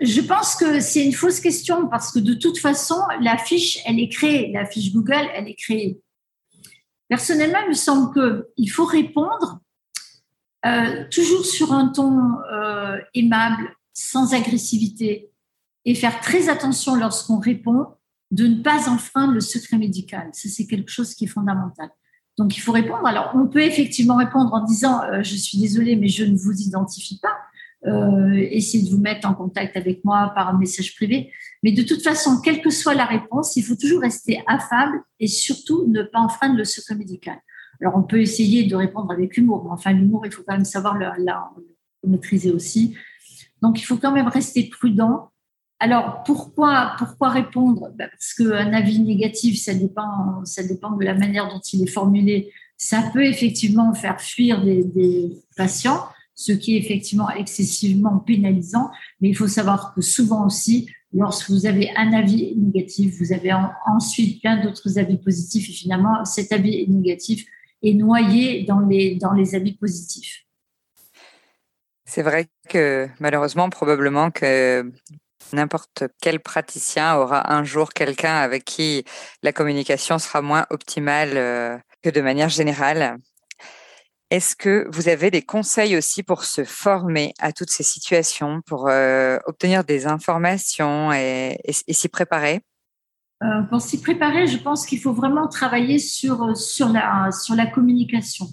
Je 0.00 0.20
pense 0.20 0.54
que 0.54 0.80
c'est 0.80 1.04
une 1.04 1.14
fausse 1.14 1.40
question 1.40 1.88
parce 1.88 2.12
que 2.12 2.18
de 2.18 2.34
toute 2.34 2.58
façon, 2.58 3.00
la 3.20 3.38
fiche, 3.38 3.78
elle 3.86 4.00
est 4.00 4.10
créée. 4.10 4.50
La 4.52 4.66
fiche 4.66 4.92
Google, 4.92 5.28
elle 5.34 5.48
est 5.48 5.54
créée. 5.54 5.98
Personnellement, 7.08 7.60
il 7.64 7.70
me 7.70 7.74
semble 7.74 8.12
qu'il 8.12 8.70
faut 8.70 8.84
répondre 8.84 9.61
euh, 10.64 11.04
toujours 11.10 11.44
sur 11.44 11.72
un 11.72 11.88
ton 11.88 12.38
euh, 12.52 12.98
aimable, 13.14 13.74
sans 13.92 14.32
agressivité, 14.32 15.30
et 15.84 15.94
faire 15.94 16.20
très 16.20 16.48
attention 16.48 16.94
lorsqu'on 16.94 17.40
répond 17.40 17.86
de 18.30 18.46
ne 18.46 18.62
pas 18.62 18.88
enfreindre 18.88 19.34
le 19.34 19.40
secret 19.40 19.76
médical. 19.76 20.30
Ça, 20.32 20.48
c'est 20.48 20.66
quelque 20.66 20.90
chose 20.90 21.14
qui 21.14 21.24
est 21.24 21.28
fondamental. 21.28 21.90
Donc, 22.38 22.56
il 22.56 22.60
faut 22.60 22.72
répondre. 22.72 23.04
Alors, 23.06 23.32
on 23.34 23.48
peut 23.48 23.62
effectivement 23.62 24.16
répondre 24.16 24.54
en 24.54 24.64
disant 24.64 25.02
euh, 25.02 25.22
Je 25.22 25.34
suis 25.34 25.58
désolée, 25.58 25.96
mais 25.96 26.08
je 26.08 26.24
ne 26.24 26.36
vous 26.36 26.52
identifie 26.52 27.18
pas. 27.18 27.36
essayez 28.36 28.84
de 28.84 28.90
vous 28.94 29.02
mettre 29.02 29.28
en 29.28 29.34
contact 29.34 29.76
avec 29.76 30.04
moi 30.04 30.32
par 30.36 30.48
un 30.48 30.58
message 30.58 30.94
privé. 30.94 31.32
Mais 31.64 31.72
de 31.72 31.82
toute 31.82 32.02
façon, 32.02 32.40
quelle 32.40 32.62
que 32.62 32.70
soit 32.70 32.94
la 32.94 33.04
réponse, 33.04 33.56
il 33.56 33.62
faut 33.62 33.74
toujours 33.74 34.02
rester 34.02 34.40
affable 34.46 35.02
et 35.18 35.26
surtout 35.26 35.86
ne 35.88 36.04
pas 36.04 36.20
enfreindre 36.20 36.56
le 36.56 36.64
secret 36.64 36.94
médical. 36.94 37.38
Alors, 37.82 37.96
on 37.96 38.04
peut 38.04 38.20
essayer 38.20 38.62
de 38.62 38.76
répondre 38.76 39.10
avec 39.10 39.36
humour, 39.36 39.64
mais 39.64 39.70
enfin, 39.72 39.92
l'humour, 39.92 40.24
il 40.24 40.30
faut 40.30 40.44
quand 40.46 40.54
même 40.54 40.64
savoir 40.64 40.94
le, 40.96 41.08
maîtriser 42.06 42.52
aussi. 42.52 42.94
Donc, 43.60 43.80
il 43.80 43.84
faut 43.84 43.96
quand 43.96 44.12
même 44.12 44.28
rester 44.28 44.70
prudent. 44.70 45.30
Alors, 45.80 46.22
pourquoi, 46.22 46.94
pourquoi 46.96 47.30
répondre? 47.30 47.90
Ben, 47.98 48.08
Parce 48.08 48.34
qu'un 48.34 48.72
avis 48.72 49.00
négatif, 49.00 49.60
ça 49.60 49.74
dépend, 49.74 50.44
ça 50.44 50.62
dépend 50.62 50.92
de 50.92 51.04
la 51.04 51.14
manière 51.14 51.48
dont 51.48 51.58
il 51.58 51.82
est 51.82 51.90
formulé. 51.90 52.52
Ça 52.76 53.02
peut 53.12 53.24
effectivement 53.24 53.92
faire 53.94 54.20
fuir 54.20 54.64
des, 54.64 54.84
des 54.84 55.32
patients, 55.56 56.06
ce 56.36 56.52
qui 56.52 56.76
est 56.76 56.78
effectivement 56.78 57.30
excessivement 57.30 58.18
pénalisant. 58.18 58.92
Mais 59.20 59.30
il 59.30 59.36
faut 59.36 59.48
savoir 59.48 59.92
que 59.92 60.02
souvent 60.02 60.46
aussi, 60.46 60.88
lorsque 61.12 61.50
vous 61.50 61.66
avez 61.66 61.90
un 61.96 62.12
avis 62.12 62.54
négatif, 62.56 63.18
vous 63.18 63.32
avez 63.32 63.52
ensuite 63.88 64.40
plein 64.40 64.62
d'autres 64.62 65.00
avis 65.00 65.18
positifs. 65.18 65.68
Et 65.68 65.72
finalement, 65.72 66.24
cet 66.24 66.52
avis 66.52 66.88
négatif 66.88 67.44
et 67.82 67.94
noyé 67.94 68.64
dans 68.64 68.80
les, 68.80 69.16
dans 69.16 69.32
les 69.32 69.54
habits 69.54 69.76
positifs. 69.76 70.44
C'est 72.04 72.22
vrai 72.22 72.46
que 72.68 73.08
malheureusement, 73.20 73.70
probablement 73.70 74.30
que 74.30 74.90
n'importe 75.52 76.04
quel 76.20 76.40
praticien 76.40 77.16
aura 77.16 77.52
un 77.52 77.64
jour 77.64 77.92
quelqu'un 77.92 78.36
avec 78.36 78.64
qui 78.64 79.04
la 79.42 79.52
communication 79.52 80.18
sera 80.18 80.42
moins 80.42 80.66
optimale 80.70 81.36
euh, 81.36 81.78
que 82.02 82.10
de 82.10 82.20
manière 82.20 82.48
générale. 82.48 83.16
Est-ce 84.30 84.56
que 84.56 84.86
vous 84.90 85.08
avez 85.08 85.30
des 85.30 85.42
conseils 85.42 85.96
aussi 85.96 86.22
pour 86.22 86.44
se 86.44 86.64
former 86.64 87.34
à 87.38 87.52
toutes 87.52 87.70
ces 87.70 87.82
situations, 87.82 88.62
pour 88.66 88.88
euh, 88.88 89.38
obtenir 89.44 89.84
des 89.84 90.06
informations 90.06 91.12
et 91.12 91.58
s'y 91.70 92.08
préparer? 92.08 92.62
Euh, 93.42 93.62
pour 93.62 93.80
s'y 93.80 94.00
préparer, 94.00 94.46
je 94.46 94.58
pense 94.58 94.86
qu'il 94.86 95.00
faut 95.00 95.12
vraiment 95.12 95.48
travailler 95.48 95.98
sur, 95.98 96.42
euh, 96.42 96.54
sur, 96.54 96.88
la, 96.88 97.30
sur 97.32 97.56
la 97.56 97.66
communication, 97.66 98.46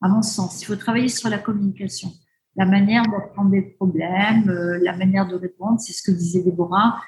à 0.00 0.08
mon 0.08 0.22
sens. 0.22 0.62
Il 0.62 0.66
faut 0.66 0.76
travailler 0.76 1.08
sur 1.08 1.28
la 1.28 1.38
communication, 1.38 2.08
la 2.56 2.64
manière 2.64 3.02
d'apprendre 3.02 3.50
des 3.50 3.62
problèmes, 3.62 4.48
euh, 4.48 4.78
la 4.82 4.96
manière 4.96 5.28
de 5.28 5.34
répondre, 5.34 5.78
c'est 5.80 5.92
ce 5.92 6.02
que 6.02 6.16
disait 6.16 6.42
Déborah. 6.42 7.00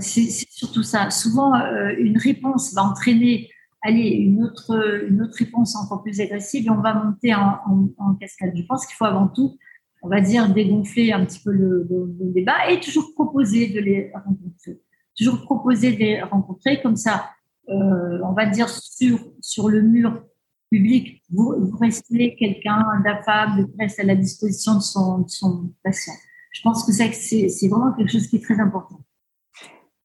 c'est 0.00 0.30
surtout 0.48 0.82
ça. 0.82 1.10
Souvent, 1.10 1.52
une 1.98 2.16
réponse 2.16 2.72
va 2.72 2.82
entraîner 2.82 3.50
allez, 3.82 4.08
une, 4.08 4.42
autre, 4.42 5.04
une 5.10 5.20
autre 5.20 5.36
réponse 5.36 5.76
encore 5.76 6.02
plus 6.02 6.18
agressive 6.20 6.66
et 6.66 6.70
on 6.70 6.80
va 6.80 6.94
monter 6.94 7.34
en, 7.34 8.14
cascade. 8.18 8.52
Je 8.56 8.62
pense 8.62 8.86
qu'il 8.86 8.96
faut 8.96 9.04
avant 9.04 9.28
tout, 9.28 9.58
on 10.00 10.08
va 10.08 10.22
dire, 10.22 10.48
dégonfler 10.48 11.12
un 11.12 11.26
petit 11.26 11.40
peu 11.44 11.52
le, 11.52 11.86
le, 11.90 12.16
le 12.18 12.32
débat 12.32 12.70
et 12.70 12.80
toujours 12.80 13.12
proposer 13.14 13.68
de 13.68 13.80
les 13.80 14.10
rencontrer 14.14 14.80
toujours 15.16 15.42
proposer 15.42 15.92
de 15.92 15.98
les 15.98 16.82
comme 16.82 16.96
ça. 16.96 17.30
Euh, 17.68 18.20
on 18.22 18.32
va 18.32 18.46
dire 18.46 18.68
sur, 18.68 19.18
sur 19.40 19.68
le 19.68 19.82
mur 19.82 20.22
public, 20.70 21.22
vous, 21.30 21.54
restez 21.80 22.36
quelqu'un 22.36 22.84
d'affable, 23.04 23.66
qui 23.68 23.76
reste 23.78 24.00
à 24.00 24.04
la 24.04 24.14
disposition 24.14 24.74
de 24.74 24.80
son, 24.80 25.18
de 25.18 25.28
son 25.28 25.72
patient. 25.82 26.14
Je 26.52 26.62
pense 26.62 26.84
que 26.84 26.92
c'est 26.92 27.68
vraiment 27.68 27.92
quelque 27.92 28.12
chose 28.12 28.26
qui 28.28 28.36
est 28.36 28.44
très 28.44 28.60
important. 28.60 29.00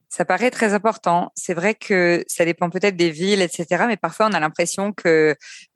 Ça 0.10 0.26
paraît 0.26 0.52
très 0.52 0.74
important. 0.74 1.32
C'est 1.36 1.54
vrai 1.54 1.74
que 1.74 2.24
ça 2.28 2.44
dépend 2.44 2.70
peut-être 2.70 2.98
des 2.98 3.12
villes, 3.12 3.42
etc. 3.42 3.86
Mais 3.88 3.96
parfois, 3.96 4.28
on 4.30 4.34
a 4.34 4.40
l'impression 4.40 4.92
que 4.92 5.36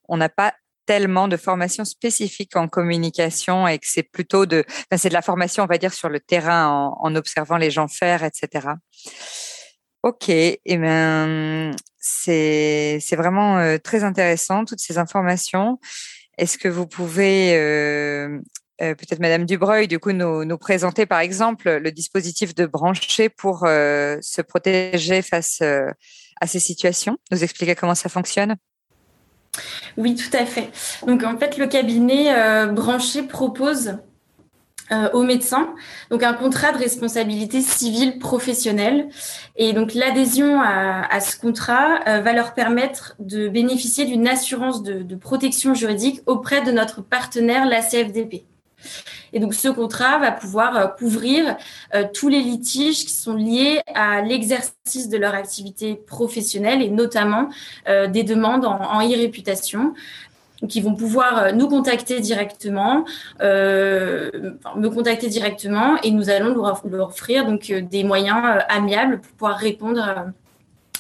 on 0.10 0.18
n'a 0.18 0.30
pas 0.30 0.54
tellement 0.86 1.28
de 1.28 1.38
formation 1.38 1.86
spécifique 1.86 2.56
en 2.56 2.68
communication 2.68 3.68
et 3.68 3.80
que 3.80 3.88
c'est 3.88 4.04
plutôt 4.04 4.46
de, 4.46 4.64
c'est 4.96 5.10
de 5.10 5.14
la 5.14 5.22
formation, 5.22 5.64
on 5.64 5.68
va 5.68 5.78
dire, 5.78 5.94
sur 5.94 6.10
le 6.10 6.20
terrain 6.20 6.94
en, 7.00 7.16
observant 7.16 7.58
les 7.58 7.72
gens 7.72 7.88
faire, 7.88 8.24
etc. 8.24 8.68
Ok, 10.04 10.30
et 10.30 10.62
eh 10.66 10.78
ben 10.78 11.76
c'est 12.00 13.16
vraiment 13.16 13.58
euh, 13.58 13.78
très 13.78 14.04
intéressant 14.04 14.66
toutes 14.66 14.80
ces 14.80 14.98
informations. 14.98 15.80
Est-ce 16.38 16.58
que 16.58 16.68
vous 16.68 16.86
pouvez 16.86 17.56
euh, 17.56 18.40
euh, 18.82 18.94
peut-être 18.94 19.20
Madame 19.20 19.46
Dubreuil, 19.46 19.88
du 19.88 20.00
coup, 20.00 20.12
nous, 20.12 20.58
présenter 20.58 21.06
par 21.06 21.20
exemple 21.20 21.78
le 21.78 21.92
dispositif 21.92 22.54
de 22.54 22.66
brancher 22.66 23.30
pour 23.30 23.62
se 23.62 24.42
protéger 24.42 25.22
face 25.22 25.62
à 25.62 26.48
ces 26.48 26.60
situations, 26.60 27.18
nous 27.32 27.44
expliquer 27.44 27.76
comment 27.76 27.96
ça 27.96 28.10
fonctionne? 28.10 28.58
Oui, 29.98 30.16
tout 30.16 30.36
à 30.36 30.46
fait. 30.46 30.70
Donc 31.08 31.24
en 31.24 31.38
fait, 31.38 31.58
le 31.58 31.68
cabinet 31.68 32.34
euh, 32.34 32.68
branché 32.68 33.24
propose 33.24 33.98
euh, 34.92 35.10
aux 35.14 35.24
médecins 35.24 35.74
un 36.12 36.34
contrat 36.34 36.72
de 36.72 36.78
responsabilité 36.78 37.62
civile 37.62 38.20
professionnelle 38.20 39.10
et 39.56 39.74
donc 39.74 39.96
l'adhésion 39.96 40.62
à, 40.62 41.20
ce 41.20 41.38
contrat 41.38 42.02
euh, 42.08 42.22
va 42.22 42.34
leur 42.34 42.54
permettre 42.54 43.16
de 43.18 43.48
bénéficier 43.48 44.06
d'une 44.06 44.28
assurance 44.28 44.84
de, 44.84 45.02
de, 45.02 45.16
protection 45.16 45.74
juridique 45.74 46.22
auprès 46.28 46.62
de 46.62 46.72
notre 46.72 47.02
partenaire 47.02 47.66
la 47.66 47.82
CFDP. 47.82 48.46
Et 49.36 49.40
donc, 49.40 49.54
ce 49.54 49.68
contrat 49.68 50.18
va 50.18 50.32
pouvoir 50.32 50.78
euh, 50.78 50.88
couvrir 50.88 51.58
euh, 51.94 52.06
tous 52.12 52.30
les 52.30 52.40
litiges 52.40 53.06
qui 53.06 53.14
sont 53.14 53.36
liés 53.36 53.82
à 53.94 54.22
l'exercice 54.22 55.10
de 55.10 55.18
leur 55.18 55.36
activité 55.36 55.96
professionnelle 55.96 56.82
et 56.82 56.90
notamment 56.90 57.50
euh, 57.90 58.08
des 58.08 58.24
demandes 58.24 58.66
en, 58.66 59.02
e-réputation. 59.02 59.94
qui 60.70 60.80
vont 60.80 60.96
pouvoir 60.96 61.54
nous 61.54 61.68
contacter 61.68 62.22
directement, 62.22 63.04
me 63.42 64.88
contacter 64.88 65.28
directement, 65.28 65.98
et 66.02 66.12
nous 66.12 66.30
allons 66.30 66.56
leur, 66.56 67.10
offrir 67.10 67.46
donc 67.46 67.72
des 67.72 68.04
moyens 68.06 68.64
amiables 68.70 69.20
pour 69.20 69.32
pouvoir 69.34 69.58
répondre 69.58 70.32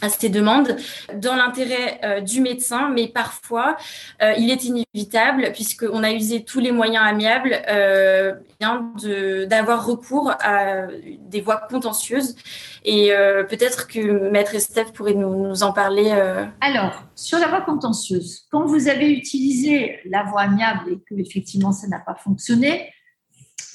à 0.01 0.09
ces 0.09 0.29
demandes 0.29 0.75
dans 1.15 1.35
l'intérêt 1.35 1.99
euh, 2.03 2.21
du 2.21 2.41
médecin, 2.41 2.89
mais 2.89 3.07
parfois 3.07 3.77
euh, 4.21 4.33
il 4.37 4.51
est 4.51 4.63
inévitable, 4.65 5.51
puisqu'on 5.53 6.03
a 6.03 6.11
usé 6.11 6.43
tous 6.43 6.59
les 6.59 6.71
moyens 6.71 7.05
amiables, 7.05 7.61
euh, 7.69 8.35
d'avoir 9.47 9.85
recours 9.85 10.31
à 10.39 10.87
des 11.19 11.41
voies 11.41 11.61
contentieuses. 11.69 12.35
Et 12.83 13.11
peut-être 13.49 13.87
que 13.87 14.29
Maître 14.29 14.55
Estève 14.55 14.91
pourrait 14.91 15.13
nous, 15.13 15.63
en 15.63 15.73
parler. 15.73 16.11
Alors, 16.61 17.03
sur 17.15 17.37
la 17.37 17.47
voie 17.47 17.61
contentieuse, 17.61 18.45
quand 18.51 18.65
vous 18.65 18.87
avez 18.87 19.11
utilisé 19.11 19.99
la 20.05 20.23
voie 20.23 20.41
amiable 20.41 20.93
et 20.93 20.99
que 20.99 21.19
effectivement 21.19 21.71
ça 21.71 21.87
n'a 21.87 21.99
pas 21.99 22.15
fonctionné, 22.15 22.89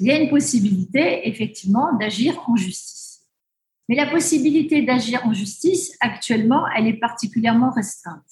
il 0.01 0.07
y 0.07 0.11
a 0.11 0.17
une 0.17 0.31
possibilité 0.31 1.29
effectivement 1.29 1.93
d'agir 1.99 2.43
en 2.49 2.57
justice. 2.57 3.00
Mais 3.91 3.97
la 3.97 4.07
possibilité 4.07 4.83
d'agir 4.83 5.21
en 5.27 5.33
justice, 5.33 5.97
actuellement, 5.99 6.63
elle 6.77 6.87
est 6.87 7.01
particulièrement 7.01 7.73
restreinte. 7.73 8.23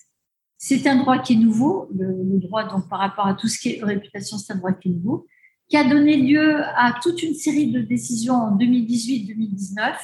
C'est 0.56 0.86
un 0.86 0.94
droit 0.94 1.18
qui 1.18 1.32
est 1.32 1.36
nouveau, 1.36 1.88
le, 1.98 2.38
droit 2.38 2.62
donc 2.68 2.88
par 2.88 3.00
rapport 3.00 3.26
à 3.26 3.34
tout 3.34 3.48
ce 3.48 3.58
qui 3.58 3.70
est 3.70 3.82
réputation, 3.82 4.38
c'est 4.38 4.52
un 4.52 4.56
droit 4.56 4.70
qui 4.70 4.88
est 4.88 4.92
nouveau, 4.92 5.26
qui 5.68 5.76
a 5.76 5.82
donné 5.82 6.16
lieu 6.16 6.62
à 6.62 6.94
toute 7.02 7.24
une 7.24 7.34
série 7.34 7.72
de 7.72 7.80
décisions 7.80 8.34
en 8.34 8.56
2018-2019. 8.56 9.96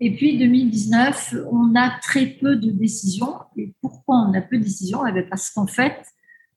Et 0.00 0.16
puis 0.16 0.36
2019, 0.36 1.36
on 1.52 1.76
a 1.76 2.00
très 2.00 2.26
peu 2.26 2.56
de 2.56 2.72
décisions. 2.72 3.36
Et 3.56 3.72
pourquoi 3.82 4.16
on 4.16 4.34
a 4.34 4.40
peu 4.40 4.58
de 4.58 4.64
décisions? 4.64 5.06
Eh 5.06 5.22
Parce 5.22 5.50
qu'en 5.50 5.68
fait, 5.68 6.04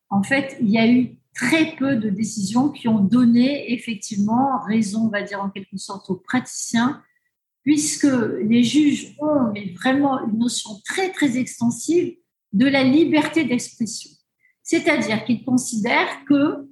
en 0.10 0.24
fait, 0.24 0.58
il 0.62 0.72
y 0.72 0.80
a 0.80 0.90
eu 0.90 1.20
très 1.36 1.76
peu 1.76 1.96
de 1.96 2.10
décisions 2.10 2.70
qui 2.70 2.88
ont 2.88 3.02
donné 3.02 3.72
effectivement 3.72 4.64
raison, 4.66 5.02
on 5.02 5.10
va 5.10 5.22
dire 5.22 5.44
en 5.44 5.52
quelque 5.52 5.78
sorte, 5.78 6.10
aux 6.10 6.16
praticiens 6.16 7.04
puisque 7.66 8.08
les 8.42 8.64
juges 8.64 9.16
ont 9.20 9.52
mais 9.52 9.74
vraiment 9.74 10.24
une 10.26 10.38
notion 10.38 10.70
très, 10.86 11.12
très 11.12 11.38
extensive 11.38 12.16
de 12.54 12.68
la 12.68 12.84
liberté 12.84 13.44
d'expression. 13.44 14.12
C'est-à-dire 14.64 15.26
qu'ils 15.26 15.44
considèrent 15.44 16.24
que 16.30 16.68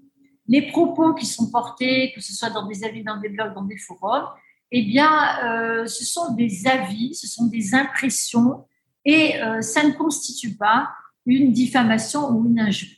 les 0.47 0.67
propos 0.71 1.13
qui 1.13 1.25
sont 1.25 1.49
portés, 1.49 2.13
que 2.15 2.21
ce 2.21 2.33
soit 2.33 2.51
dans 2.51 2.67
des 2.67 2.83
avis, 2.83 3.03
dans 3.03 3.19
des 3.19 3.29
blogs, 3.29 3.53
dans 3.53 3.65
des 3.65 3.77
forums, 3.77 4.27
eh 4.71 4.83
bien, 4.83 5.11
euh, 5.43 5.85
ce 5.87 6.05
sont 6.05 6.33
des 6.35 6.67
avis, 6.67 7.15
ce 7.15 7.27
sont 7.27 7.47
des 7.47 7.73
impressions, 7.73 8.65
et 9.05 9.41
euh, 9.41 9.61
ça 9.61 9.83
ne 9.83 9.91
constitue 9.91 10.55
pas 10.55 10.89
une 11.25 11.51
diffamation 11.51 12.29
ou 12.29 12.45
une 12.47 12.59
injure. 12.59 12.97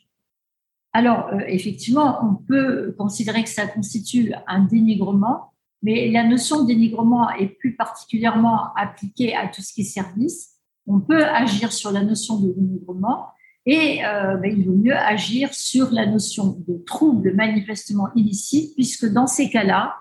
Alors, 0.93 1.27
euh, 1.33 1.39
effectivement, 1.47 2.19
on 2.23 2.35
peut 2.35 2.95
considérer 2.97 3.43
que 3.43 3.49
ça 3.49 3.67
constitue 3.67 4.33
un 4.47 4.61
dénigrement, 4.61 5.51
mais 5.85 6.09
la 6.09 6.23
notion 6.23 6.63
de 6.63 6.67
dénigrement 6.67 7.29
est 7.29 7.59
plus 7.59 7.75
particulièrement 7.75 8.73
appliquée 8.75 9.35
à 9.35 9.47
tout 9.47 9.61
ce 9.61 9.71
qui 9.71 9.81
est 9.81 9.83
service. 9.83 10.55
On 10.87 10.99
peut 10.99 11.23
agir 11.23 11.71
sur 11.71 11.91
la 11.91 12.03
notion 12.03 12.39
de 12.39 12.51
dénigrement 12.53 13.27
et 13.67 14.03
euh, 14.03 14.35
ben, 14.37 14.51
il 14.51 14.65
vaut 14.65 14.75
mieux 14.75 14.95
agir 14.95 15.53
sur 15.53 15.91
la 15.91 16.07
notion 16.07 16.57
de 16.67 16.83
trouble 16.87 17.35
manifestement 17.35 18.09
illicite, 18.15 18.73
puisque 18.73 19.05
dans 19.05 19.27
ces 19.27 19.51
cas-là, 19.51 19.95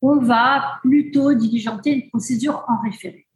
on 0.00 0.16
va 0.20 0.78
plutôt 0.82 1.34
diligenter 1.34 1.92
une 1.92 2.08
procédure 2.08 2.64
en 2.66 2.80
référé. 2.82 3.26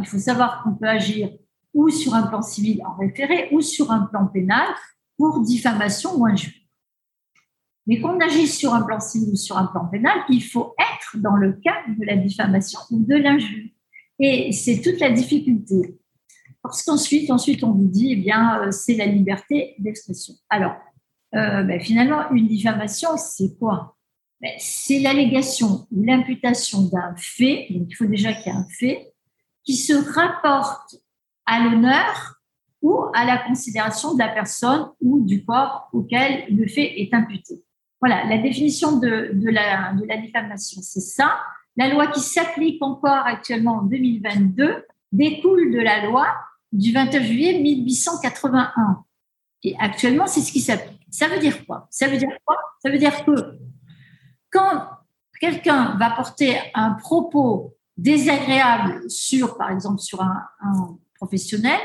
Il 0.00 0.06
faut 0.06 0.18
savoir 0.18 0.62
qu'on 0.62 0.74
peut 0.74 0.88
agir 0.88 1.30
ou 1.72 1.88
sur 1.88 2.14
un 2.14 2.26
plan 2.26 2.42
civil 2.42 2.82
en 2.84 2.96
référé 2.96 3.48
ou 3.52 3.60
sur 3.60 3.92
un 3.92 4.06
plan 4.06 4.26
pénal 4.26 4.66
pour 5.16 5.40
diffamation 5.40 6.16
ou 6.16 6.26
injure. 6.26 6.63
Mais 7.86 8.00
qu'on 8.00 8.18
agisse 8.20 8.56
sur 8.56 8.72
un 8.72 8.82
plan 8.82 9.00
civil 9.00 9.30
ou 9.32 9.36
sur 9.36 9.58
un 9.58 9.66
plan 9.66 9.86
pénal, 9.86 10.18
il 10.28 10.42
faut 10.42 10.74
être 10.78 11.20
dans 11.20 11.36
le 11.36 11.52
cadre 11.52 11.98
de 11.98 12.04
la 12.06 12.16
diffamation 12.16 12.80
ou 12.90 13.04
de 13.04 13.14
l'injure. 13.14 13.68
Et 14.18 14.52
c'est 14.52 14.80
toute 14.80 15.00
la 15.00 15.10
difficulté. 15.10 15.98
Parce 16.62 16.82
qu'ensuite, 16.82 17.30
ensuite, 17.30 17.62
on 17.62 17.72
vous 17.72 17.88
dit, 17.88 18.12
eh 18.12 18.16
bien, 18.16 18.62
euh, 18.62 18.70
c'est 18.70 18.94
la 18.94 19.04
liberté 19.04 19.74
d'expression. 19.78 20.34
Alors, 20.48 20.76
euh, 21.34 21.62
ben, 21.62 21.78
finalement, 21.78 22.30
une 22.30 22.48
diffamation, 22.48 23.18
c'est 23.18 23.58
quoi? 23.58 23.96
Ben, 24.40 24.52
C'est 24.58 25.00
l'allégation 25.00 25.86
ou 25.92 26.02
l'imputation 26.04 26.82
d'un 26.82 27.14
fait, 27.18 27.66
il 27.68 27.94
faut 27.94 28.06
déjà 28.06 28.32
qu'il 28.32 28.52
y 28.52 28.56
ait 28.56 28.58
un 28.58 28.66
fait, 28.78 29.12
qui 29.62 29.76
se 29.76 29.92
rapporte 29.92 30.96
à 31.44 31.64
l'honneur 31.64 32.40
ou 32.80 32.98
à 33.14 33.24
la 33.24 33.38
considération 33.38 34.14
de 34.14 34.18
la 34.18 34.28
personne 34.28 34.90
ou 35.00 35.24
du 35.24 35.44
corps 35.44 35.88
auquel 35.92 36.46
le 36.54 36.66
fait 36.66 37.00
est 37.00 37.12
imputé. 37.12 37.62
Voilà, 38.00 38.24
la 38.24 38.38
définition 38.38 38.98
de, 38.98 39.30
la, 39.50 39.92
diffamation, 40.20 40.80
c'est 40.82 41.00
ça. 41.00 41.38
La 41.76 41.88
loi 41.88 42.08
qui 42.08 42.20
s'applique 42.20 42.82
encore 42.82 43.26
actuellement 43.26 43.78
en 43.78 43.82
2022 43.82 44.84
découle 45.12 45.72
de 45.72 45.78
la 45.78 46.06
loi 46.06 46.26
du 46.72 46.92
29 46.92 47.22
juillet 47.22 47.60
1881. 47.60 49.04
Et 49.62 49.74
actuellement, 49.78 50.26
c'est 50.26 50.40
ce 50.40 50.52
qui 50.52 50.60
s'applique. 50.60 51.00
Ça 51.10 51.28
veut 51.28 51.38
dire 51.38 51.64
quoi? 51.66 51.86
Ça 51.90 52.08
veut 52.08 52.18
dire 52.18 52.36
quoi? 52.44 52.56
Ça 52.82 52.90
veut 52.90 52.98
dire 52.98 53.24
que 53.24 53.58
quand 54.50 54.86
quelqu'un 55.40 55.96
va 55.98 56.10
porter 56.10 56.58
un 56.74 56.92
propos 56.92 57.76
désagréable 57.96 59.08
sur, 59.08 59.56
par 59.56 59.70
exemple, 59.70 60.00
sur 60.00 60.20
un 60.20 60.98
professionnel, 61.14 61.80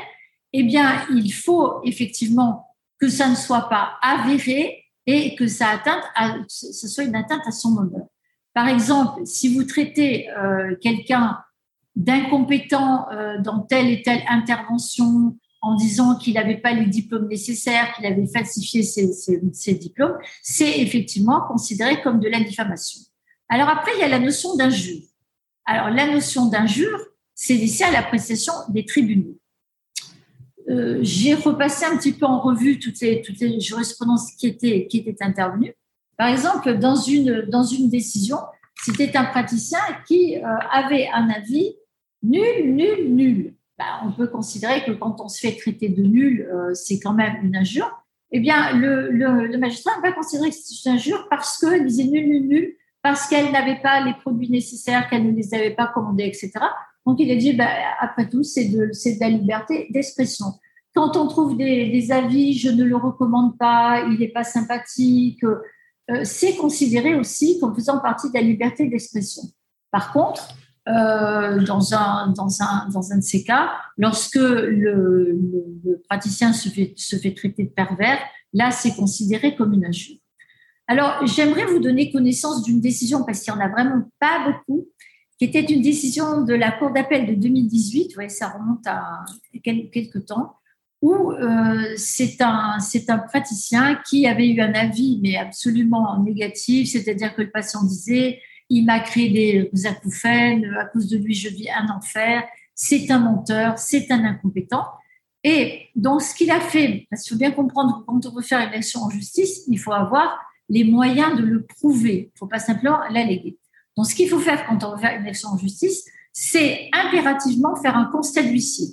eh 0.53 0.63
bien, 0.63 1.05
il 1.11 1.31
faut 1.31 1.81
effectivement 1.83 2.75
que 2.99 3.07
ça 3.07 3.29
ne 3.29 3.35
soit 3.35 3.69
pas 3.69 3.97
avéré 4.01 4.78
et 5.11 5.33
que 5.33 5.47
ça 5.47 5.69
atteinte 5.69 6.03
à, 6.13 6.35
ce 6.47 6.87
soit 6.87 7.03
une 7.03 7.15
atteinte 7.15 7.41
à 7.47 7.51
son 7.51 7.75
honneur. 7.77 8.05
Par 8.53 8.67
exemple, 8.67 9.21
si 9.25 9.55
vous 9.55 9.63
traitez 9.63 10.29
euh, 10.29 10.75
quelqu'un 10.79 11.39
d'incompétent 11.95 13.07
euh, 13.11 13.39
dans 13.39 13.61
telle 13.61 13.87
et 13.87 14.03
telle 14.03 14.21
intervention 14.29 15.35
en 15.61 15.75
disant 15.75 16.15
qu'il 16.15 16.35
n'avait 16.35 16.57
pas 16.57 16.73
les 16.73 16.85
diplômes 16.85 17.27
nécessaires, 17.27 17.91
qu'il 17.95 18.05
avait 18.05 18.27
falsifié 18.27 18.83
ses, 18.83 19.11
ses 19.11 19.73
diplômes, 19.73 20.15
c'est 20.43 20.79
effectivement 20.79 21.41
considéré 21.47 22.01
comme 22.01 22.19
de 22.19 22.29
la 22.29 22.41
diffamation. 22.41 23.01
Alors 23.49 23.67
après, 23.67 23.91
il 23.95 24.01
y 24.01 24.03
a 24.03 24.07
la 24.07 24.19
notion 24.19 24.55
d'injure. 24.57 25.01
Alors 25.65 25.89
la 25.89 26.05
notion 26.05 26.45
d'injure, 26.45 26.99
c'est 27.33 27.55
laissé 27.55 27.83
à 27.83 27.89
l'appréciation 27.89 28.53
des 28.69 28.85
tribunaux. 28.85 29.39
Euh, 30.69 30.99
j'ai 31.01 31.33
repassé 31.33 31.85
un 31.85 31.97
petit 31.97 32.13
peu 32.13 32.25
en 32.25 32.39
revue 32.39 32.79
toutes 32.79 32.99
les, 33.01 33.21
toutes 33.21 33.37
jurisprudences 33.59 34.31
qui 34.33 34.47
étaient, 34.47 35.15
intervenues. 35.21 35.73
Par 36.17 36.27
exemple, 36.27 36.77
dans 36.77 36.95
une, 36.95 37.89
décision, 37.89 38.37
c'était 38.75 39.17
un 39.17 39.25
praticien 39.25 39.79
qui 40.07 40.37
euh, 40.37 40.57
avait 40.71 41.07
un 41.13 41.29
avis 41.29 41.75
Nul, 42.21 42.75
nul, 42.75 43.15
nul. 43.15 43.53
Bah, 43.77 44.01
on 44.03 44.11
peut 44.11 44.27
considérer 44.27 44.83
que 44.83 44.91
quand 44.91 45.21
on 45.21 45.29
se 45.29 45.39
fait 45.39 45.55
traiter 45.55 45.87
de 45.87 46.03
nul, 46.03 46.49
euh, 46.51 46.73
c'est 46.73 46.99
quand 46.99 47.13
même 47.13 47.37
une 47.43 47.55
injure. 47.55 47.89
Eh 48.31 48.39
bien, 48.41 48.73
le, 48.73 49.57
magistrat 49.57 49.93
va 50.03 50.11
considérer 50.11 50.49
que 50.49 50.55
c'est 50.55 50.89
une 50.89 50.95
injure 50.95 51.27
parce 51.29 51.57
qu'elle 51.57 51.85
disait 51.85 52.03
nul, 52.03 52.27
nul, 52.27 52.47
nul, 52.47 52.75
parce 53.01 53.27
qu'elle 53.27 53.51
n'avait 53.51 53.79
pas 53.81 54.03
les 54.03 54.13
produits 54.15 54.49
nécessaires, 54.49 55.09
qu'elle 55.09 55.25
ne 55.25 55.31
les 55.31 55.53
avait 55.53 55.73
pas 55.73 55.87
commandés, 55.87 56.25
etc. 56.25 56.51
Donc, 57.05 57.19
il 57.19 57.31
a 57.31 57.35
dit, 57.35 57.53
bah, 57.53 57.69
après 57.99 58.29
tout, 58.29 58.43
c'est 58.43 58.65
de, 58.65 58.91
la 59.19 59.29
liberté 59.29 59.87
d'expression. 59.91 60.45
Quand 60.95 61.15
on 61.17 61.27
trouve 61.27 61.57
des, 61.57 62.11
avis, 62.11 62.57
je 62.57 62.69
ne 62.69 62.83
le 62.83 62.95
recommande 62.95 63.57
pas, 63.57 64.05
il 64.09 64.19
n'est 64.19 64.29
pas 64.29 64.43
sympathique, 64.43 65.43
euh, 65.43 66.21
c'est 66.23 66.55
considéré 66.55 67.15
aussi 67.15 67.59
comme 67.59 67.75
faisant 67.75 67.99
partie 67.99 68.29
de 68.29 68.33
la 68.33 68.41
liberté 68.41 68.87
d'expression. 68.87 69.43
Par 69.91 70.11
contre, 70.11 70.47
euh, 70.87 71.63
dans, 71.63 71.93
un, 71.93 72.33
dans, 72.35 72.61
un, 72.61 72.89
dans 72.89 73.11
un 73.11 73.17
de 73.17 73.23
ces 73.23 73.43
cas, 73.43 73.71
lorsque 73.97 74.35
le, 74.35 75.37
praticien 76.07 76.53
se 76.53 76.69
fait, 76.69 76.93
se 76.95 77.15
fait 77.15 77.33
traiter 77.33 77.65
de 77.65 77.69
pervers, 77.69 78.19
là, 78.53 78.71
c'est 78.71 78.95
considéré 78.95 79.55
comme 79.55 79.73
une 79.73 79.85
injure. 79.85 80.17
Alors, 80.87 81.25
j'aimerais 81.27 81.65
vous 81.65 81.79
donner 81.79 82.11
connaissance 82.11 82.63
d'une 82.63 82.81
décision, 82.81 83.23
parce 83.23 83.41
qu'il 83.41 83.53
n'y 83.53 83.59
en 83.59 83.63
a 83.63 83.69
vraiment 83.69 84.09
pas 84.19 84.45
beaucoup, 84.47 84.87
qui 85.39 85.45
était 85.45 85.61
une 85.61 85.81
décision 85.81 86.43
de 86.43 86.53
la 86.53 86.71
Cour 86.71 86.91
d'appel 86.91 87.25
de 87.25 87.33
2018, 87.33 88.09
vous 88.09 88.13
voyez, 88.13 88.29
ça 88.29 88.49
remonte 88.49 88.85
à 88.85 89.23
quelques 89.63 90.25
temps, 90.25 90.57
où 91.01 91.31
euh, 91.31 91.93
c'est 91.95 92.41
un, 92.41 92.77
un 93.07 93.17
praticien 93.19 93.99
qui 94.05 94.27
avait 94.27 94.49
eu 94.49 94.59
un 94.59 94.73
avis, 94.73 95.19
mais 95.23 95.37
absolument 95.37 96.21
négatif, 96.21 96.89
c'est-à-dire 96.89 97.33
que 97.33 97.41
le 97.41 97.51
patient 97.51 97.83
disait 97.83 98.41
il 98.69 98.85
m'a 98.85 98.99
créé 98.99 99.29
des 99.71 99.87
acouphènes, 99.87 100.65
à 100.79 100.85
cause 100.85 101.07
de 101.07 101.17
lui, 101.17 101.33
je 101.33 101.49
vis 101.49 101.69
un 101.69 101.87
enfer, 101.87 102.43
c'est 102.75 103.09
un 103.09 103.19
menteur, 103.19 103.79
c'est 103.79 104.11
un 104.11 104.23
incompétent. 104.23 104.85
Et 105.43 105.87
donc, 105.95 106.21
ce 106.21 106.35
qu'il 106.35 106.51
a 106.51 106.59
fait, 106.59 107.07
parce 107.09 107.23
qu'il 107.23 107.31
faut 107.31 107.39
bien 107.39 107.51
comprendre 107.51 107.99
que 107.99 108.05
quand 108.05 108.25
on 108.25 108.35
veut 108.35 108.41
faire 108.41 108.59
une 108.59 108.73
action 108.73 109.01
en 109.01 109.09
justice, 109.09 109.63
il 109.67 109.79
faut 109.79 109.93
avoir 109.93 110.37
les 110.67 110.83
moyens 110.83 111.35
de 111.37 111.43
le 111.43 111.65
prouver. 111.65 112.15
Il 112.15 112.33
ne 112.35 112.37
faut 112.37 112.47
pas 112.47 112.59
simplement 112.59 112.99
l'alléguer. 113.09 113.57
Donc, 113.99 114.07
ce 114.07 114.15
qu'il 114.15 114.29
faut 114.29 114.39
faire 114.39 114.65
quand 114.65 114.81
on 114.85 114.97
faire 114.97 115.19
une 115.19 115.27
action 115.27 115.49
en 115.49 115.57
justice, 115.57 116.05
c'est 116.31 116.89
impérativement 116.93 117.75
faire 117.75 117.97
un 117.97 118.05
constat 118.05 118.43
d'huissier. 118.43 118.87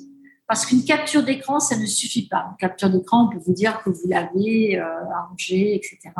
Parce 0.48 0.66
qu'une 0.66 0.82
capture 0.82 1.22
d'écran, 1.22 1.60
ça 1.60 1.76
ne 1.76 1.86
suffit 1.86 2.26
pas. 2.26 2.48
Une 2.50 2.56
capture 2.56 2.90
d'écran, 2.90 3.28
on 3.28 3.32
peut 3.32 3.38
vous 3.46 3.52
dire 3.52 3.80
que 3.84 3.90
vous 3.90 4.08
l'avez 4.08 4.76
euh, 4.76 4.84
arrangé, 5.14 5.76
etc. 5.76 6.10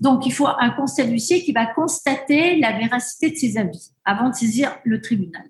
Donc, 0.00 0.26
il 0.26 0.32
faut 0.32 0.48
un 0.48 0.70
constat 0.70 1.04
d'huissier 1.04 1.44
qui 1.44 1.52
va 1.52 1.66
constater 1.66 2.58
la 2.58 2.76
véracité 2.76 3.30
de 3.30 3.36
ses 3.36 3.56
avis 3.58 3.92
avant 4.04 4.30
de 4.30 4.34
saisir 4.34 4.76
le 4.82 5.00
tribunal. 5.00 5.44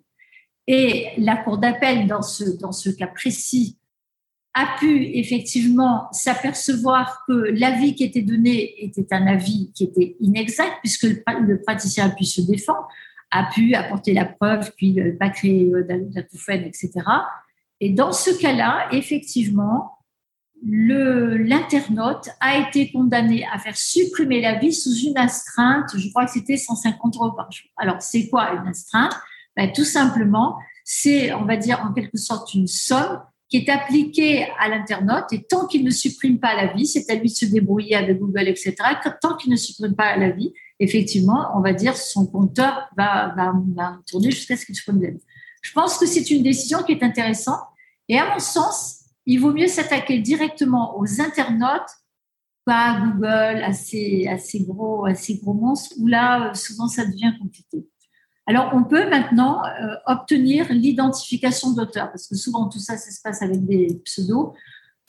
Et 0.66 1.12
la 1.16 1.38
Cour 1.38 1.56
d'appel, 1.56 2.06
dans 2.06 2.20
ce, 2.20 2.44
dans 2.58 2.72
ce 2.72 2.90
cas 2.90 3.06
précis, 3.06 3.78
a 4.54 4.76
pu 4.78 5.04
effectivement 5.14 6.08
s'apercevoir 6.12 7.25
que 7.26 7.32
l'avis 7.32 7.96
qui 7.96 8.04
était 8.04 8.23
donné 8.23 8.84
était 8.84 9.12
un 9.12 9.26
avis 9.26 9.73
qui 9.75 9.84
était 9.84 10.16
inexact, 10.20 10.75
puisque 10.80 11.02
le, 11.02 11.61
praticien 11.61 12.06
a 12.06 12.11
pu 12.11 12.25
se 12.25 12.40
défendre, 12.40 12.87
a 13.32 13.50
pu 13.52 13.75
apporter 13.75 14.14
la 14.14 14.25
preuve 14.25 14.73
qu'il 14.76 14.94
n'a 14.94 15.12
pas 15.12 15.30
créé 15.30 15.73
d'acouphène, 16.14 16.62
etc. 16.62 16.92
Et 17.80 17.90
dans 17.90 18.12
ce 18.12 18.30
cas-là, 18.30 18.87
effectivement, 18.92 19.99
l'internaute 20.62 22.28
a 22.40 22.58
été 22.58 22.92
condamné 22.92 23.44
à 23.52 23.58
faire 23.58 23.76
supprimer 23.76 24.40
la 24.40 24.58
vie 24.58 24.73
sous 24.73 24.94
une 24.94 25.18
astreinte, 25.18 25.90
je 25.96 26.08
crois 26.11 26.26
que 26.26 26.30
c'était 26.30 26.56
150 26.56 27.16
euros 27.16 27.32
par 27.32 27.50
jour. 27.50 27.68
Alors, 27.76 28.00
c'est 28.00 28.28
quoi 28.28 28.52
une 28.52 28.68
astreinte? 28.68 29.12
Ben, 29.56 29.73
Tout 29.73 29.84
simplement, 29.84 30.56
c'est, 30.84 31.32
on 31.32 31.44
va 31.44 31.56
dire, 31.56 31.80
en 31.84 31.92
quelque 31.92 32.18
sorte 32.18 32.54
une 32.54 32.68
somme 32.68 33.20
qui 33.48 33.58
est 33.58 33.68
appliquée 33.68 34.46
à 34.59 34.68
l'internaute 34.68 35.33
et 35.33 35.42
tant 35.42 35.66
qu'il 35.66 35.85
ne 35.85 35.90
supprime 35.90 36.38
pas 36.38 36.54
la 36.54 36.72
vie, 36.72 36.87
c'est 36.87 37.09
à 37.11 37.14
lui 37.14 37.28
de 37.28 37.35
se 37.35 37.44
débrouiller 37.44 37.94
avec 37.94 38.18
Google, 38.18 38.48
etc., 38.48 38.74
tant 39.20 39.37
qu'il 39.37 39.50
ne 39.50 39.57
supprime 39.57 39.94
pas 39.94 40.16
la 40.16 40.30
vie, 40.30 40.52
effectivement, 40.80 41.50
on 41.54 41.61
va 41.61 41.72
dire 41.72 41.96
son 41.96 42.26
compteur 42.26 42.88
va, 42.96 43.35
va, 43.37 43.52
va 43.74 43.98
tourner 44.07 44.30
jusqu'à 44.30 44.57
ce 44.57 44.66
qu'il 44.66 44.74
supprime 44.74 45.02
la 45.02 45.11
vie. 45.11 45.22
Je 45.62 45.72
pense 45.72 45.98
que 45.98 46.07
c'est 46.07 46.30
une 46.30 46.42
décision 46.42 46.83
qui 46.83 46.92
est 46.92 47.02
intéressante 47.02 47.61
et 48.09 48.18
à 48.18 48.33
mon 48.33 48.38
sens, 48.38 49.00
il 49.26 49.40
vaut 49.40 49.52
mieux 49.52 49.68
s'attaquer 49.68 50.18
directement 50.18 50.98
aux 50.98 51.20
internautes 51.20 51.90
pas 52.64 52.98
Google, 52.98 53.62
à 53.62 53.70
gros, 54.64 55.04
à 55.04 55.14
ces 55.14 55.37
gros 55.37 55.54
monstres, 55.54 55.94
où 55.98 56.07
là, 56.07 56.52
souvent, 56.54 56.88
ça 56.88 57.04
devient 57.04 57.33
compliqué. 57.40 57.87
Alors, 58.46 58.70
on 58.74 58.85
peut 58.85 59.09
maintenant 59.09 59.62
euh, 59.64 59.94
obtenir 60.07 60.66
l'identification 60.70 61.72
d'auteur, 61.72 62.11
parce 62.11 62.26
que 62.28 62.37
souvent, 62.37 62.68
tout 62.68 62.78
ça, 62.78 62.96
ça 62.96 63.11
se 63.11 63.20
passe 63.22 63.40
avec 63.40 63.64
des 63.64 64.00
pseudos. 64.04 64.52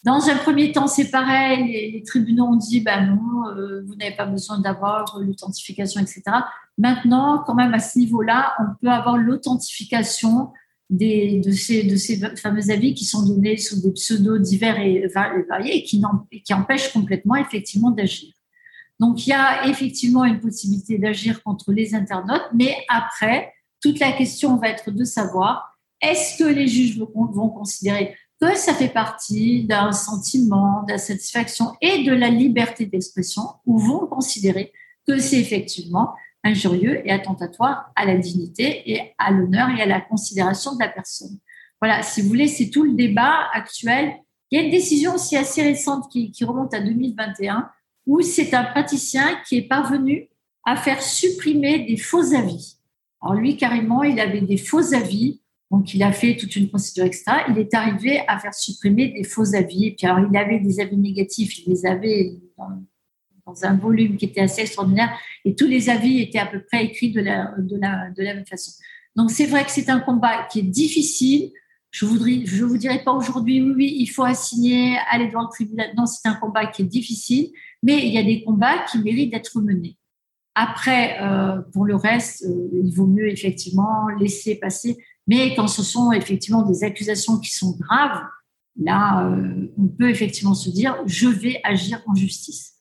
Dans 0.05 0.29
un 0.29 0.37
premier 0.37 0.71
temps, 0.71 0.87
c'est 0.87 1.09
pareil, 1.09 1.91
les, 1.93 2.03
tribunaux 2.03 2.45
ont 2.45 2.55
dit, 2.55 2.79
ben 2.79 3.07
non, 3.07 3.49
euh, 3.49 3.83
vous 3.85 3.95
n'avez 3.95 4.15
pas 4.15 4.25
besoin 4.25 4.59
d'avoir 4.59 5.17
l'authentification, 5.19 5.99
etc. 5.99 6.21
Maintenant, 6.77 7.43
quand 7.45 7.55
même, 7.55 7.73
à 7.73 7.79
ce 7.79 7.99
niveau-là, 7.99 8.53
on 8.59 8.75
peut 8.79 8.91
avoir 8.91 9.17
l'authentification 9.17 10.53
de, 10.89 11.51
ces, 11.51 11.83
de 11.83 11.95
ces 11.95 12.17
fameux 12.37 12.69
avis 12.69 12.93
qui 12.93 13.05
sont 13.05 13.25
donnés 13.25 13.57
sous 13.57 13.81
des 13.81 13.91
pseudos 13.91 14.39
divers 14.39 14.79
et 14.79 15.07
variés 15.07 15.77
et 15.77 15.83
qui, 15.83 16.01
qui 16.43 16.53
empêchent 16.53 16.93
complètement 16.93 17.35
effectivement 17.35 17.89
d'agir. 17.89 18.34
Donc 18.99 19.25
il 19.25 19.31
y 19.31 19.33
a 19.33 19.67
effectivement 19.67 20.23
une 20.23 20.39
possibilité 20.39 20.97
d'agir 20.97 21.43
contre 21.43 21.71
les 21.71 21.93
internautes, 21.93 22.49
mais 22.53 22.75
après, 22.87 23.53
toute 23.81 23.99
la 23.99 24.11
question 24.11 24.57
va 24.57 24.69
être 24.69 24.91
de 24.91 25.03
savoir 25.03 25.77
est-ce 26.01 26.37
que 26.37 26.47
les 26.47 26.67
juges 26.67 26.97
vont 26.97 27.49
considérer 27.49 28.15
que 28.41 28.55
ça 28.55 28.73
fait 28.73 28.89
partie 28.89 29.63
d'un 29.63 29.91
sentiment, 29.91 30.83
d'insatisfaction 30.83 31.73
et 31.81 32.03
de 32.03 32.13
la 32.13 32.29
liberté 32.29 32.85
d'expression, 32.85 33.43
ou 33.65 33.79
vont 33.79 34.07
considérer 34.07 34.73
que 35.07 35.19
c'est 35.19 35.39
effectivement 35.39 36.13
injurieux 36.43 37.01
et 37.07 37.11
attentatoire 37.11 37.91
à 37.95 38.05
la 38.05 38.17
dignité 38.17 38.91
et 38.91 39.13
à 39.17 39.31
l'honneur 39.31 39.69
et 39.69 39.81
à 39.81 39.85
la 39.85 40.01
considération 40.01 40.75
de 40.75 40.79
la 40.79 40.89
personne? 40.89 41.37
Voilà, 41.81 42.03
si 42.03 42.21
vous 42.21 42.27
voulez, 42.27 42.47
c'est 42.47 42.69
tout 42.69 42.83
le 42.83 42.93
débat 42.93 43.49
actuel. 43.53 44.15
Il 44.51 44.59
y 44.59 44.61
a 44.61 44.65
une 44.65 44.71
décision 44.71 45.15
aussi 45.15 45.37
assez 45.37 45.61
récente 45.61 46.09
qui, 46.11 46.31
remonte 46.43 46.73
à 46.73 46.79
2021 46.79 47.69
où 48.05 48.21
c'est 48.21 48.53
un 48.53 48.63
praticien 48.63 49.39
qui 49.47 49.57
est 49.57 49.67
parvenu 49.67 50.29
à 50.63 50.75
faire 50.75 51.01
supprimer 51.01 51.85
des 51.85 51.97
faux 51.97 52.33
avis. 52.33 52.77
Alors 53.21 53.35
lui, 53.35 53.57
carrément, 53.57 54.03
il 54.03 54.19
avait 54.19 54.41
des 54.41 54.57
faux 54.57 54.93
avis, 54.93 55.41
donc 55.71 55.93
il 55.93 56.03
a 56.03 56.11
fait 56.11 56.37
toute 56.37 56.55
une 56.55 56.69
procédure 56.69 57.05
extra. 57.05 57.47
Il 57.49 57.57
est 57.57 57.73
arrivé 57.73 58.21
à 58.27 58.39
faire 58.39 58.53
supprimer 58.53 59.09
des 59.09 59.23
faux 59.23 59.55
avis. 59.55 59.87
Et 59.87 59.95
puis 59.95 60.07
alors, 60.07 60.27
il 60.29 60.37
avait 60.37 60.59
des 60.59 60.79
avis 60.79 60.97
négatifs, 60.97 61.59
il 61.59 61.71
les 61.71 61.85
avait 61.85 62.33
dans 63.45 63.63
un 63.63 63.75
volume 63.75 64.17
qui 64.17 64.25
était 64.25 64.41
assez 64.41 64.61
extraordinaire 64.61 65.15
et 65.43 65.55
tous 65.55 65.67
les 65.67 65.89
avis 65.89 66.21
étaient 66.21 66.39
à 66.39 66.47
peu 66.47 66.63
près 66.63 66.85
écrits 66.85 67.11
de 67.11 67.21
la, 67.21 67.53
de 67.57 67.77
la, 67.77 68.09
de 68.09 68.23
la 68.23 68.33
même 68.33 68.45
façon. 68.45 68.71
Donc 69.15 69.31
c'est 69.31 69.45
vrai 69.45 69.63
que 69.63 69.71
c'est 69.71 69.89
un 69.89 69.99
combat 69.99 70.47
qui 70.51 70.59
est 70.59 70.63
difficile. 70.63 71.51
Je 71.95 72.05
voudrais, 72.05 72.41
je 72.43 72.65
vous 72.65 72.77
dirais 72.77 73.01
pas 73.05 73.13
aujourd'hui, 73.13 73.61
oui, 73.61 73.95
il 73.97 74.07
faut 74.07 74.25
assigner, 74.25 74.97
aller 75.09 75.27
devant 75.27 75.43
le 75.43 75.49
tribunal. 75.49 75.93
Non, 75.95 76.05
c'est 76.05 76.27
un 76.27 76.33
combat 76.33 76.65
qui 76.65 76.81
est 76.81 76.85
difficile, 76.85 77.51
mais 77.81 78.05
il 78.05 78.13
y 78.13 78.17
a 78.17 78.23
des 78.23 78.43
combats 78.43 78.83
qui 78.91 78.97
méritent 78.99 79.31
d'être 79.31 79.61
menés. 79.61 79.97
Après, 80.55 81.17
euh, 81.21 81.61
pour 81.71 81.85
le 81.85 81.95
reste, 81.95 82.43
euh, 82.43 82.81
il 82.83 82.93
vaut 82.93 83.07
mieux 83.07 83.29
effectivement 83.31 84.09
laisser 84.19 84.55
passer. 84.55 84.97
Mais 85.25 85.55
quand 85.55 85.69
ce 85.69 85.83
sont 85.83 86.11
effectivement 86.11 86.63
des 86.63 86.83
accusations 86.83 87.39
qui 87.39 87.51
sont 87.51 87.77
graves, 87.79 88.23
là, 88.77 89.29
euh, 89.29 89.71
on 89.77 89.87
peut 89.87 90.09
effectivement 90.09 90.53
se 90.53 90.69
dire, 90.69 90.97
je 91.05 91.29
vais 91.29 91.61
agir 91.63 92.01
en 92.07 92.13
justice. 92.13 92.73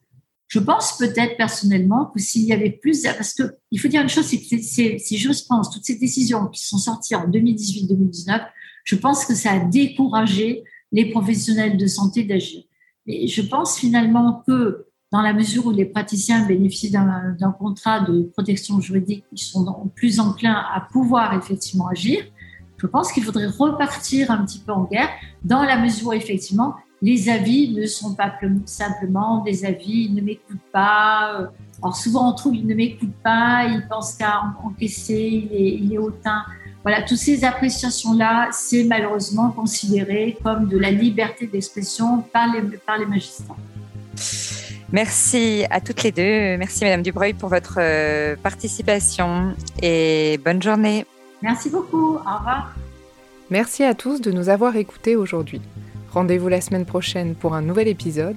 Je 0.49 0.59
pense 0.59 0.99
peut-être 0.99 1.37
personnellement 1.37 2.07
que 2.07 2.19
s'il 2.19 2.43
y 2.43 2.53
avait 2.53 2.73
plus, 2.83 3.05
parce 3.05 3.33
qu'il 3.33 3.79
faut 3.79 3.87
dire 3.87 4.03
une 4.03 4.09
chose, 4.09 4.27
c'est 4.27 4.41
que 4.41 4.61
ces, 4.61 4.99
jurisprudences, 5.17 5.71
toutes 5.71 5.85
ces 5.85 6.01
décisions 6.01 6.49
qui 6.49 6.65
sont 6.65 6.79
sorties 6.79 7.15
en 7.15 7.29
2018-2019, 7.29 8.45
je 8.85 8.95
pense 8.95 9.25
que 9.25 9.35
ça 9.35 9.53
a 9.53 9.59
découragé 9.59 10.65
les 10.93 11.11
professionnels 11.11 11.77
de 11.77 11.87
santé 11.87 12.23
d'agir. 12.23 12.63
Et 13.07 13.27
je 13.27 13.43
pense 13.43 13.79
finalement 13.79 14.43
que 14.47 14.87
dans 15.11 15.21
la 15.21 15.33
mesure 15.33 15.67
où 15.67 15.71
les 15.71 15.85
praticiens 15.85 16.47
bénéficient 16.47 16.91
d'un 16.91 17.55
contrat 17.59 18.01
de 18.01 18.23
protection 18.33 18.81
juridique, 18.81 19.25
ils 19.33 19.39
sont 19.39 19.91
plus 19.95 20.21
enclins 20.21 20.65
à 20.73 20.81
pouvoir 20.93 21.35
effectivement 21.35 21.89
agir. 21.89 22.25
Je 22.77 22.87
pense 22.87 23.13
qu'il 23.13 23.23
faudrait 23.23 23.47
repartir 23.47 24.31
un 24.31 24.45
petit 24.45 24.59
peu 24.59 24.73
en 24.73 24.85
guerre 24.85 25.09
dans 25.45 25.63
la 25.63 25.79
mesure 25.79 26.09
où 26.09 26.13
effectivement 26.13 26.75
les 27.01 27.29
avis 27.29 27.75
ne 27.75 27.87
sont 27.87 28.15
pas 28.15 28.33
simplement 28.65 29.43
des 29.43 29.65
avis, 29.65 30.07
ils 30.07 30.15
ne 30.15 30.23
m'écoutent 30.23 30.71
pas. 30.73 31.53
Alors 31.85 31.97
souvent 31.97 32.31
on 32.31 32.33
trouve 32.33 32.57
ils 32.57 32.67
ne 32.67 32.75
m'écoutent 32.75 33.23
pas, 33.23 33.67
ils 33.67 33.87
pensent 33.87 34.15
qu'à 34.15 34.43
encaisser, 34.65 35.45
il 35.45 35.55
est, 35.55 35.75
il 35.75 35.93
est 35.93 35.99
hautain. 35.99 36.43
Voilà, 36.83 37.03
toutes 37.03 37.19
ces 37.19 37.45
appréciations-là, 37.45 38.49
c'est 38.53 38.85
malheureusement 38.85 39.51
considéré 39.51 40.39
comme 40.43 40.67
de 40.67 40.79
la 40.79 40.91
liberté 40.91 41.47
d'expression 41.47 42.23
par 42.33 42.51
les, 42.55 42.63
par 42.79 42.97
les 42.97 43.05
magistrats. 43.05 43.57
Merci 44.93 45.67
à 45.69 45.83
toutes 45.83 46.03
les 46.03 46.13
deux. 46.13 46.57
Merci 46.57 46.85
Madame 46.85 47.03
Dubreuil 47.03 47.35
pour 47.35 47.51
votre 47.51 47.77
euh, 47.79 48.35
participation 48.43 49.55
et 49.83 50.41
bonne 50.43 50.63
journée. 50.63 51.05
Merci 51.43 51.69
beaucoup. 51.69 52.15
Au 52.15 52.39
revoir. 52.39 52.75
Merci 53.51 53.85
à 53.85 53.93
tous 53.93 54.23
de 54.23 54.31
nous 54.31 54.49
avoir 54.49 54.77
écoutés 54.77 55.17
aujourd'hui. 55.17 55.61
Rendez-vous 56.13 56.49
la 56.49 56.63
semaine 56.63 56.87
prochaine 56.87 57.35
pour 57.35 57.55
un 57.55 57.61
nouvel 57.61 57.89
épisode. 57.89 58.37